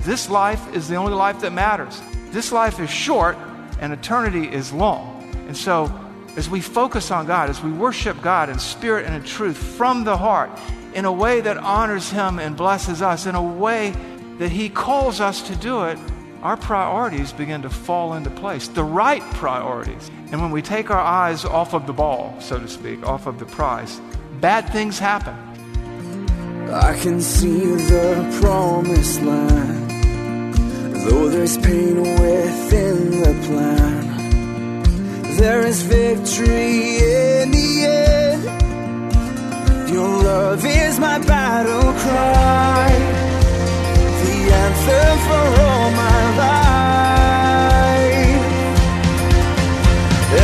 This 0.00 0.30
life 0.30 0.74
is 0.74 0.88
the 0.88 0.96
only 0.96 1.12
life 1.12 1.40
that 1.40 1.52
matters. 1.52 2.00
This 2.30 2.52
life 2.52 2.80
is 2.80 2.88
short 2.88 3.36
and 3.80 3.92
eternity 3.92 4.46
is 4.50 4.72
long. 4.72 5.22
And 5.46 5.56
so, 5.56 5.92
as 6.36 6.48
we 6.48 6.60
focus 6.60 7.10
on 7.10 7.26
God, 7.26 7.50
as 7.50 7.62
we 7.62 7.72
worship 7.72 8.22
God 8.22 8.48
in 8.48 8.58
spirit 8.58 9.04
and 9.04 9.14
in 9.14 9.24
truth 9.24 9.56
from 9.56 10.04
the 10.04 10.16
heart, 10.16 10.50
in 10.94 11.04
a 11.04 11.12
way 11.12 11.40
that 11.40 11.56
honors 11.58 12.10
Him 12.10 12.38
and 12.38 12.56
blesses 12.56 13.02
us, 13.02 13.26
in 13.26 13.34
a 13.34 13.42
way 13.42 13.92
that 14.38 14.50
He 14.50 14.68
calls 14.68 15.20
us 15.20 15.42
to 15.42 15.56
do 15.56 15.84
it, 15.84 15.98
our 16.42 16.56
priorities 16.56 17.32
begin 17.32 17.62
to 17.62 17.70
fall 17.70 18.14
into 18.14 18.30
place, 18.30 18.68
the 18.68 18.84
right 18.84 19.22
priorities. 19.34 20.10
And 20.32 20.40
when 20.40 20.50
we 20.50 20.62
take 20.62 20.90
our 20.90 21.00
eyes 21.00 21.44
off 21.44 21.74
of 21.74 21.86
the 21.86 21.92
ball, 21.92 22.34
so 22.40 22.58
to 22.58 22.68
speak, 22.68 23.06
off 23.06 23.26
of 23.26 23.38
the 23.38 23.44
prize, 23.44 24.00
bad 24.40 24.70
things 24.70 24.98
happen. 24.98 25.36
I 26.72 26.96
can 26.98 27.20
see 27.20 27.58
the 27.58 28.40
promised 28.40 29.20
land 29.22 29.79
Though 31.04 31.28
there's 31.30 31.56
pain 31.56 31.96
within 32.02 32.96
the 33.22 33.34
plan, 33.46 34.04
there 35.38 35.62
is 35.66 35.80
victory 35.82 36.98
in 36.98 37.50
the 37.50 37.68
end. 37.86 38.42
Your 39.90 40.22
love 40.22 40.64
is 40.64 40.98
my 40.98 41.18
battle 41.20 41.92
cry, 42.04 42.90
the 44.22 44.36
anthem 44.62 45.18
for 45.26 45.46
all 45.66 45.90
my 46.04 46.22
life. 46.44 46.60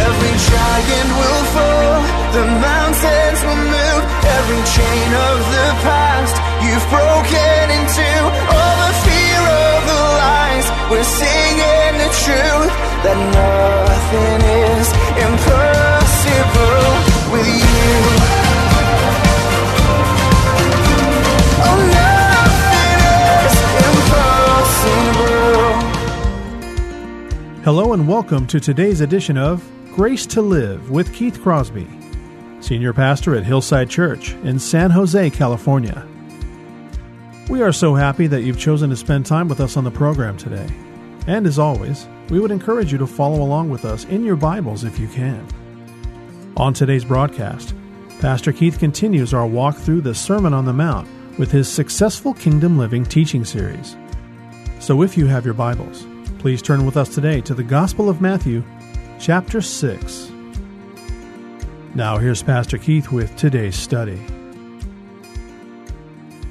Every 0.05 0.35
giant 0.51 1.11
will 1.21 1.45
fall, 1.55 2.01
the 2.37 2.45
mountains 2.69 3.41
will 3.47 3.63
move, 3.77 4.03
every 4.37 4.63
chain 4.75 5.11
of 5.29 5.37
the 5.55 5.69
past 5.87 6.35
you've 6.65 6.87
broken 6.89 7.65
into. 7.79 8.66
We're 10.91 11.03
singing 11.03 11.99
the 11.99 12.11
truth 12.23 12.73
that 13.03 13.19
nothing 13.35 14.41
is 14.71 14.87
impossible 15.27 16.95
with 17.33 17.49
you. 17.49 17.91
Oh. 21.69 22.07
Hello 27.65 27.93
and 27.95 28.07
welcome 28.07 28.47
to 28.47 28.61
today's 28.61 29.01
edition 29.01 29.37
of 29.37 29.69
Grace 29.93 30.25
to 30.27 30.41
Live 30.41 30.91
with 30.91 31.13
Keith 31.13 31.43
Crosby, 31.43 31.89
Senior 32.61 32.93
Pastor 32.93 33.35
at 33.35 33.43
Hillside 33.43 33.91
Church 33.91 34.35
in 34.45 34.61
San 34.61 34.91
Jose, 34.91 35.31
California. 35.31 36.07
We 37.49 37.63
are 37.63 37.73
so 37.73 37.95
happy 37.95 38.27
that 38.27 38.43
you've 38.43 38.59
chosen 38.59 38.91
to 38.91 38.97
spend 38.97 39.25
time 39.25 39.47
with 39.47 39.61
us 39.61 39.77
on 39.77 39.85
the 39.85 39.91
program 39.91 40.37
today. 40.37 40.67
And 41.29 41.47
as 41.47 41.61
always, 41.61 42.09
we 42.29 42.41
would 42.41 42.51
encourage 42.51 42.91
you 42.91 42.99
to 42.99 43.07
follow 43.07 43.41
along 43.41 43.71
with 43.71 43.85
us 43.85 44.05
in 44.07 44.25
your 44.25 44.35
Bibles 44.35 44.83
if 44.83 44.99
you 44.99 45.07
can. 45.07 45.47
On 46.57 46.75
today's 46.75 47.05
broadcast, 47.05 47.73
Pastor 48.19 48.53
Keith 48.53 48.81
continues 48.81 49.33
our 49.33 49.47
walk 49.47 49.77
through 49.77 50.01
the 50.01 50.15
Sermon 50.15 50.53
on 50.53 50.65
the 50.65 50.73
Mount 50.73 51.09
with 51.39 51.53
his 51.53 51.69
Successful 51.69 52.35
Kingdom 52.35 52.79
Living 52.79 53.05
teaching 53.05 53.45
series. 53.45 53.97
So 54.81 55.03
if 55.03 55.17
you 55.17 55.27
have 55.27 55.45
your 55.45 55.55
Bibles, 55.55 56.05
please 56.41 56.61
turn 56.61 56.85
with 56.85 56.97
us 56.97 57.15
today 57.15 57.41
to 57.43 57.55
the 57.55 57.63
Gospel 57.63 58.09
of 58.09 58.21
Matthew, 58.21 58.65
chapter 59.21 59.63
6. 59.63 60.33
Now 61.95 62.19
here's 62.19 62.43
Pastor 62.43 62.77
Keith 62.77 63.13
with 63.13 63.37
today's 63.37 63.77
study. 63.77 64.21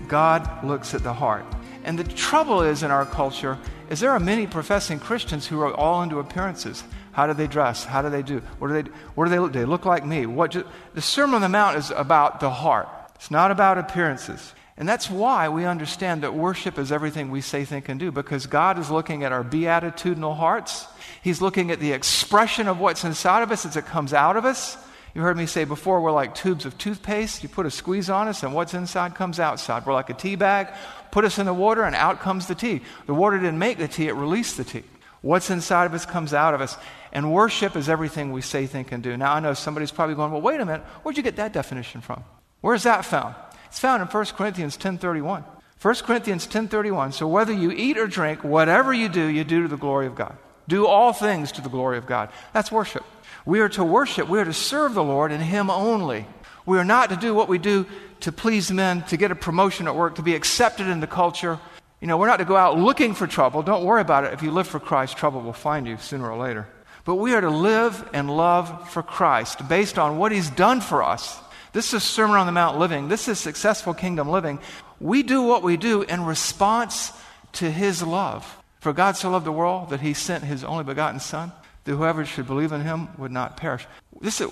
God 0.08 0.64
looks 0.64 0.94
at 0.94 1.04
the 1.04 1.14
heart. 1.14 1.46
And 1.84 2.00
the 2.00 2.04
trouble 2.04 2.62
is 2.62 2.84
in 2.84 2.92
our 2.92 3.06
culture 3.06 3.58
is 3.90 4.00
there 4.00 4.12
are 4.12 4.20
many 4.20 4.48
professing 4.48 5.00
Christians 5.00 5.46
who 5.46 5.62
are 5.62 5.74
all 5.74 6.02
into 6.02 6.20
appearances. 6.20 6.84
How 7.12 7.28
do 7.28 7.34
they 7.34 7.48
dress? 7.48 7.86
How 7.86 8.02
do 8.02 8.10
they 8.10 8.24
do? 8.24 8.40
What 8.60 8.68
do 8.70 8.82
they? 8.82 8.90
What 9.14 9.26
do 9.26 9.32
they 9.32 9.40
look? 9.40 9.54
They 9.54 9.66
look 9.66 9.86
like 9.86 10.06
me? 10.06 10.26
What? 10.26 10.56
The 10.94 11.02
Sermon 11.02 11.36
on 11.36 11.42
the 11.42 11.50
Mount 11.50 11.78
is 11.78 11.92
about 11.92 12.40
the 12.40 12.50
heart. 12.50 12.90
It's 13.16 13.32
not 13.32 13.52
about 13.52 13.78
appearances. 13.78 14.54
And 14.78 14.90
that's 14.90 15.10
why 15.10 15.48
we 15.48 15.66
understand 15.66 16.24
that 16.24 16.34
worship 16.34 16.78
is 16.78 16.92
everything 16.92 17.32
we 17.32 17.40
say, 17.40 17.64
think, 17.64 17.88
and 17.88 17.98
do, 17.98 18.12
because 18.12 18.46
God 18.46 18.78
is 18.78 18.92
looking 18.92 19.24
at 19.24 19.32
our 19.32 19.44
beatitudinal 19.44 20.36
hearts. 20.36 20.88
He's 21.22 21.42
looking 21.42 21.72
at 21.72 21.80
the 21.80 21.94
expression 21.94 22.68
of 22.68 22.80
what's 22.80 23.06
inside 23.06 23.42
of 23.42 23.52
us 23.52 23.66
as 23.66 23.78
it 23.78 23.86
comes 23.86 24.14
out 24.14 24.36
of 24.36 24.44
us. 24.44 24.78
You 25.16 25.22
heard 25.22 25.38
me 25.38 25.46
say 25.46 25.64
before, 25.64 26.02
we're 26.02 26.12
like 26.12 26.36
tubes 26.36 26.66
of 26.66 26.78
toothpaste. 26.78 27.42
You 27.42 27.48
put 27.48 27.66
a 27.66 27.72
squeeze 27.72 28.10
on 28.10 28.28
us, 28.28 28.44
and 28.44 28.54
what's 28.54 28.74
inside 28.74 29.16
comes 29.16 29.40
outside. 29.40 29.86
We're 29.86 29.94
like 29.94 30.10
a 30.10 30.14
tea 30.14 30.36
bag. 30.36 30.68
Put 31.12 31.24
us 31.24 31.40
in 31.40 31.46
the 31.46 31.54
water, 31.54 31.84
and 31.84 31.96
out 31.96 32.20
comes 32.20 32.48
the 32.48 32.56
tea. 32.56 32.82
The 33.06 33.14
water 33.14 33.38
didn't 33.38 33.58
make 33.58 33.78
the 33.78 33.88
tea, 33.88 34.10
it 34.10 34.16
released 34.16 34.58
the 34.58 34.66
tea. 34.66 34.84
What's 35.22 35.50
inside 35.50 35.86
of 35.86 35.94
us 35.94 36.06
comes 36.06 36.34
out 36.34 36.54
of 36.54 36.60
us. 36.60 36.78
And 37.14 37.32
worship 37.32 37.78
is 37.78 37.88
everything 37.88 38.34
we 38.34 38.42
say, 38.42 38.68
think, 38.68 38.92
and 38.92 39.02
do. 39.02 39.16
Now, 39.16 39.34
I 39.34 39.40
know 39.40 39.54
somebody's 39.54 39.90
probably 39.90 40.16
going, 40.16 40.34
well, 40.34 40.42
wait 40.42 40.60
a 40.60 40.66
minute. 40.66 40.84
Where'd 41.02 41.16
you 41.16 41.24
get 41.24 41.38
that 41.38 41.54
definition 41.54 42.02
from? 42.02 42.26
Where's 42.60 42.84
that 42.84 43.06
found? 43.06 43.36
It's 43.68 43.80
found 43.80 44.02
in 44.02 44.10
1 44.10 44.26
Corinthians 44.38 44.78
10.31. 44.78 45.46
1 45.82 45.96
Corinthians 45.96 46.46
10.31. 46.46 47.14
So 47.14 47.26
whether 47.26 47.54
you 47.54 47.72
eat 47.72 47.98
or 47.98 48.06
drink, 48.06 48.44
whatever 48.44 48.94
you 48.94 49.08
do, 49.08 49.26
you 49.26 49.46
do 49.46 49.62
to 49.62 49.68
the 49.70 49.78
glory 49.78 50.08
of 50.08 50.16
God. 50.16 50.36
Do 50.68 50.86
all 50.88 51.14
things 51.14 51.54
to 51.54 51.62
the 51.62 51.70
glory 51.70 51.98
of 51.98 52.06
God. 52.06 52.30
That's 52.52 52.72
worship. 52.72 53.06
We 53.46 53.60
are 53.60 53.70
to 53.70 53.84
worship. 53.84 54.28
We 54.28 54.40
are 54.40 54.46
to 54.46 54.54
serve 54.54 54.96
the 54.96 55.04
Lord 55.04 55.32
and 55.32 55.44
Him 55.44 55.70
only. 55.70 56.26
We 56.66 56.80
are 56.80 56.84
not 56.84 57.10
to 57.10 57.16
do 57.16 57.36
what 57.36 57.48
we 57.48 57.60
do 57.60 57.86
to 58.22 58.32
please 58.32 58.72
men, 58.72 59.04
to 59.04 59.18
get 59.18 59.32
a 59.32 59.36
promotion 59.36 59.88
at 59.88 59.96
work, 59.96 60.16
to 60.16 60.24
be 60.24 60.34
accepted 60.34 60.88
in 60.88 61.00
the 61.00 61.08
culture. 61.08 61.60
You 62.02 62.08
know, 62.08 62.18
we're 62.18 62.28
not 62.28 62.38
to 62.38 62.46
go 62.46 62.56
out 62.56 62.78
looking 62.78 63.14
for 63.14 63.28
trouble. 63.28 63.62
Don't 63.62 63.86
worry 63.86 64.02
about 64.02 64.24
it. 64.24 64.34
If 64.34 64.42
you 64.42 64.52
live 64.52 64.68
for 64.68 64.80
Christ, 64.80 65.18
trouble 65.18 65.42
will 65.42 65.54
find 65.54 65.88
you 65.88 65.98
sooner 65.98 66.30
or 66.30 66.38
later. 66.38 66.68
But 67.04 67.16
we 67.16 67.36
are 67.36 67.42
to 67.42 67.52
live 67.52 68.10
and 68.14 68.36
love 68.36 68.90
for 68.90 69.04
Christ 69.04 69.68
based 69.70 70.00
on 70.00 70.18
what 70.18 70.32
He's 70.32 70.50
done 70.50 70.82
for 70.82 71.04
us. 71.04 71.40
This 71.72 71.94
is 71.94 72.04
Sermon 72.04 72.38
on 72.38 72.48
the 72.48 72.52
Mount 72.52 72.80
living. 72.80 73.10
This 73.10 73.28
is 73.28 73.38
successful 73.38 73.94
kingdom 73.94 74.30
living. 74.30 74.60
We 75.00 75.22
do 75.22 75.44
what 75.44 75.62
we 75.62 75.78
do 75.78 76.02
in 76.02 76.26
response 76.26 77.12
to 77.54 77.70
His 77.70 78.02
love. 78.02 78.58
For 78.80 78.92
God 78.92 79.18
so 79.18 79.30
loved 79.30 79.46
the 79.46 79.52
world 79.52 79.90
that 79.90 80.02
He 80.02 80.14
sent 80.14 80.44
His 80.44 80.64
only 80.64 80.84
begotten 80.84 81.20
Son, 81.20 81.52
that 81.86 81.96
whoever 81.96 82.26
should 82.26 82.48
believe 82.48 82.72
in 82.72 82.82
Him 82.82 83.10
would 83.18 83.32
not 83.32 83.58
perish. 83.58 83.88
This 84.20 84.42
is, 84.42 84.50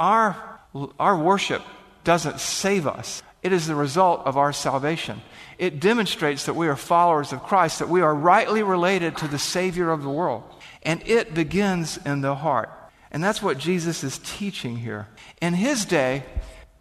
our, 0.00 0.60
our 0.98 1.16
worship 1.18 1.62
doesn't 2.04 2.40
save 2.40 2.86
us. 2.86 3.22
It 3.42 3.52
is 3.52 3.66
the 3.66 3.74
result 3.74 4.26
of 4.26 4.36
our 4.36 4.52
salvation. 4.52 5.20
It 5.58 5.80
demonstrates 5.80 6.46
that 6.46 6.54
we 6.54 6.68
are 6.68 6.76
followers 6.76 7.32
of 7.32 7.42
Christ, 7.42 7.78
that 7.78 7.88
we 7.88 8.00
are 8.00 8.14
rightly 8.14 8.62
related 8.62 9.16
to 9.18 9.28
the 9.28 9.38
Savior 9.38 9.90
of 9.90 10.02
the 10.02 10.10
world. 10.10 10.42
And 10.82 11.02
it 11.06 11.34
begins 11.34 11.98
in 11.98 12.22
the 12.22 12.34
heart. 12.34 12.70
And 13.10 13.22
that's 13.22 13.42
what 13.42 13.58
Jesus 13.58 14.04
is 14.04 14.18
teaching 14.18 14.76
here. 14.76 15.08
In 15.40 15.54
his 15.54 15.84
day, 15.84 16.24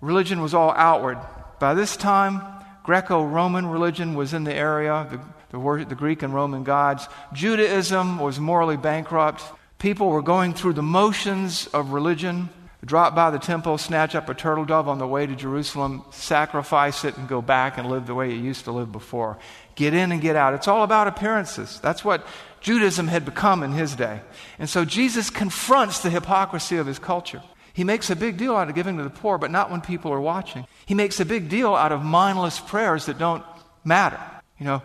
religion 0.01 0.41
was 0.41 0.53
all 0.53 0.71
outward. 0.71 1.17
By 1.59 1.73
this 1.73 1.95
time, 1.95 2.41
Greco 2.83 3.23
Roman 3.23 3.65
religion 3.67 4.15
was 4.15 4.33
in 4.33 4.43
the 4.43 4.53
area, 4.53 5.07
the, 5.09 5.57
the, 5.57 5.85
the, 5.85 5.95
Greek 5.95 6.23
and 6.23 6.33
Roman 6.33 6.63
gods. 6.63 7.07
Judaism 7.33 8.19
was 8.19 8.39
morally 8.39 8.77
bankrupt. 8.77 9.43
People 9.79 10.09
were 10.09 10.21
going 10.21 10.53
through 10.53 10.73
the 10.73 10.83
motions 10.83 11.67
of 11.67 11.91
religion. 11.91 12.49
Drop 12.83 13.15
by 13.15 13.31
the 13.31 13.39
temple, 13.39 13.79
snatch 13.79 14.13
up 14.13 14.29
a 14.29 14.35
turtle 14.35 14.63
dove 14.63 14.87
on 14.87 14.99
the 14.99 15.07
way 15.07 15.25
to 15.25 15.35
Jerusalem, 15.35 16.03
sacrifice 16.11 17.03
it, 17.03 17.17
and 17.17 17.27
go 17.27 17.41
back 17.41 17.79
and 17.79 17.89
live 17.89 18.05
the 18.05 18.13
way 18.13 18.31
you 18.31 18.39
used 18.39 18.65
to 18.65 18.71
live 18.71 18.91
before. 18.91 19.39
Get 19.73 19.95
in 19.95 20.11
and 20.11 20.21
get 20.21 20.35
out. 20.35 20.53
It's 20.53 20.67
all 20.67 20.83
about 20.83 21.07
appearances. 21.07 21.79
That's 21.81 22.05
what 22.05 22.25
Judaism 22.61 23.07
had 23.07 23.25
become 23.25 23.63
in 23.63 23.71
his 23.71 23.95
day. 23.95 24.21
And 24.59 24.69
so 24.69 24.85
Jesus 24.85 25.31
confronts 25.31 25.99
the 25.99 26.11
hypocrisy 26.11 26.77
of 26.77 26.85
his 26.85 26.99
culture. 26.99 27.41
He 27.73 27.83
makes 27.83 28.09
a 28.09 28.15
big 28.15 28.37
deal 28.37 28.55
out 28.55 28.69
of 28.69 28.75
giving 28.75 28.97
to 28.97 29.03
the 29.03 29.09
poor, 29.09 29.37
but 29.37 29.51
not 29.51 29.69
when 29.69 29.81
people 29.81 30.13
are 30.13 30.21
watching. 30.21 30.65
He 30.85 30.93
makes 30.93 31.19
a 31.19 31.25
big 31.25 31.49
deal 31.49 31.75
out 31.75 31.91
of 31.91 32.03
mindless 32.03 32.59
prayers 32.59 33.07
that 33.07 33.17
don't 33.17 33.43
matter. 33.83 34.19
You 34.59 34.65
know, 34.65 34.81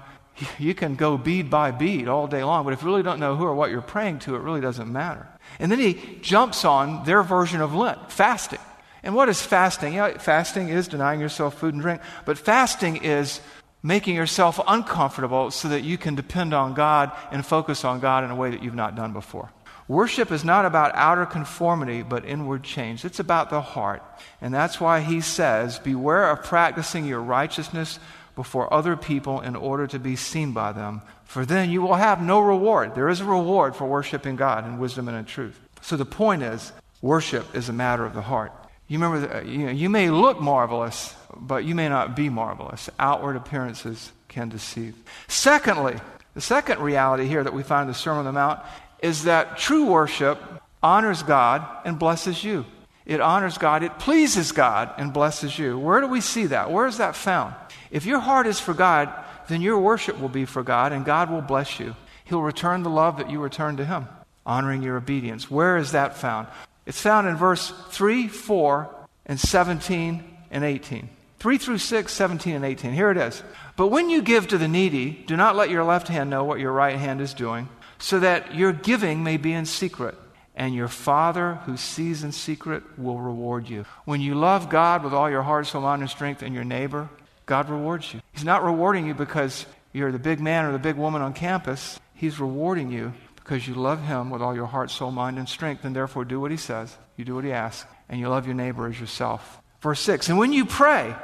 you 0.59 0.75
can 0.75 0.95
go 0.95 1.17
bead 1.17 1.51
by 1.51 1.71
bead 1.71 2.09
all 2.09 2.27
day 2.27 2.45
long, 2.45 2.65
but 2.65 2.73
if 2.73 2.83
you 2.83 2.89
really 2.89 3.03
don't 3.03 3.21
know 3.21 3.37
who 3.37 3.45
or 3.45 3.55
what 3.55 3.71
you're 3.71 3.81
praying 3.81 4.21
to, 4.21 4.37
it 4.37 4.41
really 4.41 4.61
doesn't 4.61 4.91
matter. 4.91 5.29
And 5.59 5.71
then 5.71 5.79
he 5.79 6.19
jumps 6.23 6.65
on 6.65 7.05
their 7.05 7.23
version 7.23 7.61
of 7.61 7.75
Lent, 7.75 8.11
fasting. 8.11 8.61
And 9.03 9.15
what 9.15 9.29
is 9.29 9.41
fasting? 9.41 9.95
Know, 9.95 10.13
fasting 10.19 10.69
is 10.69 10.89
denying 10.89 11.21
yourself 11.21 11.59
food 11.59 11.75
and 11.75 11.83
drink, 11.83 12.03
but 12.25 12.39
fasting 12.39 12.97
is 13.05 13.41
making 13.83 14.15
yourself 14.15 14.61
uncomfortable 14.67 15.51
so 15.51 15.69
that 15.69 15.83
you 15.83 15.97
can 15.97 16.15
depend 16.15 16.53
on 16.53 16.75
God 16.75 17.13
and 17.31 17.45
focus 17.45 17.85
on 17.85 18.01
God 18.01 18.25
in 18.25 18.31
a 18.31 18.37
way 18.37 18.51
that 18.51 18.63
you've 18.63 18.75
not 18.75 18.95
done 18.95 19.13
before. 19.13 19.51
Worship 19.89 20.31
is 20.31 20.45
not 20.45 20.67
about 20.67 20.95
outer 20.95 21.27
conformity, 21.27 22.03
but 22.03 22.25
inward 22.25 22.63
change. 22.63 23.05
It's 23.05 23.19
about 23.19 23.51
the 23.51 23.61
heart. 23.61 24.05
And 24.41 24.55
that's 24.55 24.81
why 24.81 25.01
he 25.01 25.21
says, 25.21 25.81
Beware 25.81 26.31
of 26.31 26.45
practicing 26.45 27.07
your 27.07 27.21
righteousness 27.21 27.99
before 28.41 28.73
other 28.73 28.97
people 28.97 29.43
in 29.43 29.55
order 29.55 29.87
to 29.87 29.99
be 29.99 30.17
seen 30.17 30.53
by 30.53 30.73
them, 30.73 31.03
for 31.25 31.45
then 31.45 31.69
you 31.69 31.83
will 31.83 31.97
have 31.97 32.23
no 32.23 32.41
reward. 32.41 32.95
There 32.95 33.11
is 33.11 33.21
a 33.21 33.25
reward 33.27 33.77
for 33.77 33.85
worshiping 33.87 34.37
God 34.37 34.67
in 34.67 34.79
wisdom 34.79 35.09
and 35.09 35.19
in 35.19 35.27
truth. 35.27 35.61
So 35.83 35.99
the 35.99 36.07
point 36.07 36.43
is, 36.43 36.73
worship 37.03 37.55
is 37.55 37.69
a 37.69 37.75
matter 37.75 38.07
of 38.07 38.15
the 38.15 38.23
heart. 38.23 38.51
You 38.89 38.99
remember, 38.99 39.27
that, 39.27 39.37
uh, 39.37 39.41
you, 39.43 39.67
know, 39.67 39.73
you 39.73 39.91
may 39.91 40.09
look 40.09 40.41
marvelous, 40.41 41.15
but 41.37 41.67
you 41.67 41.75
may 41.75 41.91
not 41.91 42.17
be 42.17 42.31
marvelous. 42.31 42.89
Outward 42.99 43.37
appearances 43.37 44.11
can 44.29 44.49
deceive. 44.49 44.95
Secondly, 45.29 45.97
the 46.33 46.41
second 46.41 46.81
reality 46.81 47.27
here 47.27 47.45
that 47.45 47.53
we 47.53 47.63
find 47.63 47.83
in 47.83 47.89
the 47.89 47.95
Sermon 47.95 48.21
on 48.21 48.25
the 48.25 48.33
Mount 48.33 48.61
is 49.03 49.25
that 49.25 49.59
true 49.59 49.85
worship 49.85 50.41
honors 50.83 51.23
God 51.23 51.67
and 51.85 51.99
blesses 51.99 52.43
you. 52.43 52.65
It 53.11 53.21
honors 53.21 53.59
God, 53.59 53.83
it 53.83 53.99
pleases 53.99 54.53
God 54.53 54.95
and 54.97 55.13
blesses 55.13 55.59
you. 55.59 55.77
Where 55.77 56.01
do 56.01 56.07
we 56.07 56.21
see 56.21 56.47
that? 56.47 56.71
Where 56.71 56.87
is 56.87 56.99
that 56.99 57.17
found? 57.17 57.57
If 57.91 58.07
your 58.07 58.21
heart 58.21 58.47
is 58.47 58.61
for 58.61 58.73
God, 58.73 59.13
then 59.49 59.63
your 59.63 59.81
worship 59.81 60.21
will 60.21 60.29
be 60.29 60.45
for 60.45 60.63
God 60.63 60.93
and 60.93 61.05
God 61.05 61.29
will 61.29 61.41
bless 61.41 61.81
you. 61.81 61.97
He'll 62.25 62.41
return 62.41 62.85
the 62.85 62.89
love 62.89 63.17
that 63.17 63.29
you 63.29 63.41
return 63.41 63.77
to 63.79 63.85
Him, 63.85 64.07
honoring 64.47 64.85
your 64.85 64.97
obedience. 64.97 65.51
Where 65.51 65.77
is 65.77 65.91
that 65.91 66.19
found? 66.19 66.47
It's 66.87 67.01
found 67.01 67.27
in 67.27 67.35
verse 67.35 67.73
3, 67.89 68.29
4, 68.29 68.95
and 69.27 69.41
17 69.41 70.23
and 70.53 70.63
18. 70.63 71.09
3 71.41 71.59
through 71.59 71.79
6, 71.79 72.13
17 72.13 72.55
and 72.55 72.65
18. 72.65 72.93
Here 72.93 73.11
it 73.11 73.17
is. 73.17 73.43
But 73.75 73.89
when 73.89 74.09
you 74.09 74.23
give 74.23 74.47
to 74.47 74.59
the 74.59 74.69
needy, 74.69 75.25
do 75.27 75.37
not 75.37 75.57
let 75.57 75.71
your 75.71 75.83
left 75.83 76.07
hand 76.07 76.31
know 76.31 76.45
what 76.45 76.61
your 76.61 76.71
right 76.71 76.97
hand 76.97 77.21
is 77.21 77.35
doing 77.35 77.69
so 77.99 78.21
that 78.21 78.55
your 78.55 78.73
giving 78.73 79.25
may 79.25 79.37
be 79.37 79.53
in 79.53 79.67
secret, 79.67 80.15
and 80.55 80.75
your 80.75 80.89
Father 80.89 81.55
who 81.67 81.77
sees 81.77 82.23
in 82.25 82.33
secret 82.33 82.83
will 82.99 83.19
reward 83.19 83.69
you. 83.69 83.85
When 84.05 84.21
you 84.21 84.35
love 84.35 84.69
God 84.69 85.05
with 85.05 85.13
all 85.13 85.31
your 85.31 85.43
heart, 85.43 85.67
soul, 85.67 85.83
mind, 85.83 86.03
and 86.03 86.11
strength, 86.11 86.43
and 86.43 86.55
your 86.55 86.65
neighbor, 86.65 87.09
God 87.47 87.69
rewards 87.69 88.13
you. 88.13 88.21
He's 88.33 88.45
not 88.45 88.65
rewarding 88.65 89.07
you 89.07 89.15
because 89.15 89.67
you're 89.93 90.13
the 90.13 90.19
big 90.19 90.41
man 90.41 90.65
or 90.65 90.73
the 90.73 90.79
big 90.79 90.97
woman 90.97 91.23
on 91.23 91.33
campus. 91.33 91.99
He's 92.15 92.39
rewarding 92.39 92.91
you 92.91 93.13
because 93.37 93.67
you 93.67 93.75
love 93.75 94.03
Him 94.03 94.31
with 94.31 94.43
all 94.43 94.55
your 94.55 94.67
heart, 94.67 94.91
soul, 94.91 95.11
mind, 95.11 95.39
and 95.39 95.49
strength, 95.49 95.85
and 95.85 95.95
therefore 95.97 96.25
do 96.25 96.41
what 96.41 96.51
He 96.51 96.57
says. 96.57 96.97
You 97.17 97.25
do 97.25 97.35
what 97.35 97.45
He 97.45 97.53
asks, 97.53 97.89
and 98.09 98.21
you 98.21 98.29
love 98.29 98.47
your 98.47 98.55
neighbor 98.55 98.87
as 98.87 99.01
yourself. 99.01 99.61
Verse 99.81 100.01
6 100.01 100.29
And 100.29 100.39
when 100.39 100.53
you 100.53 100.67
pray, 100.67 101.15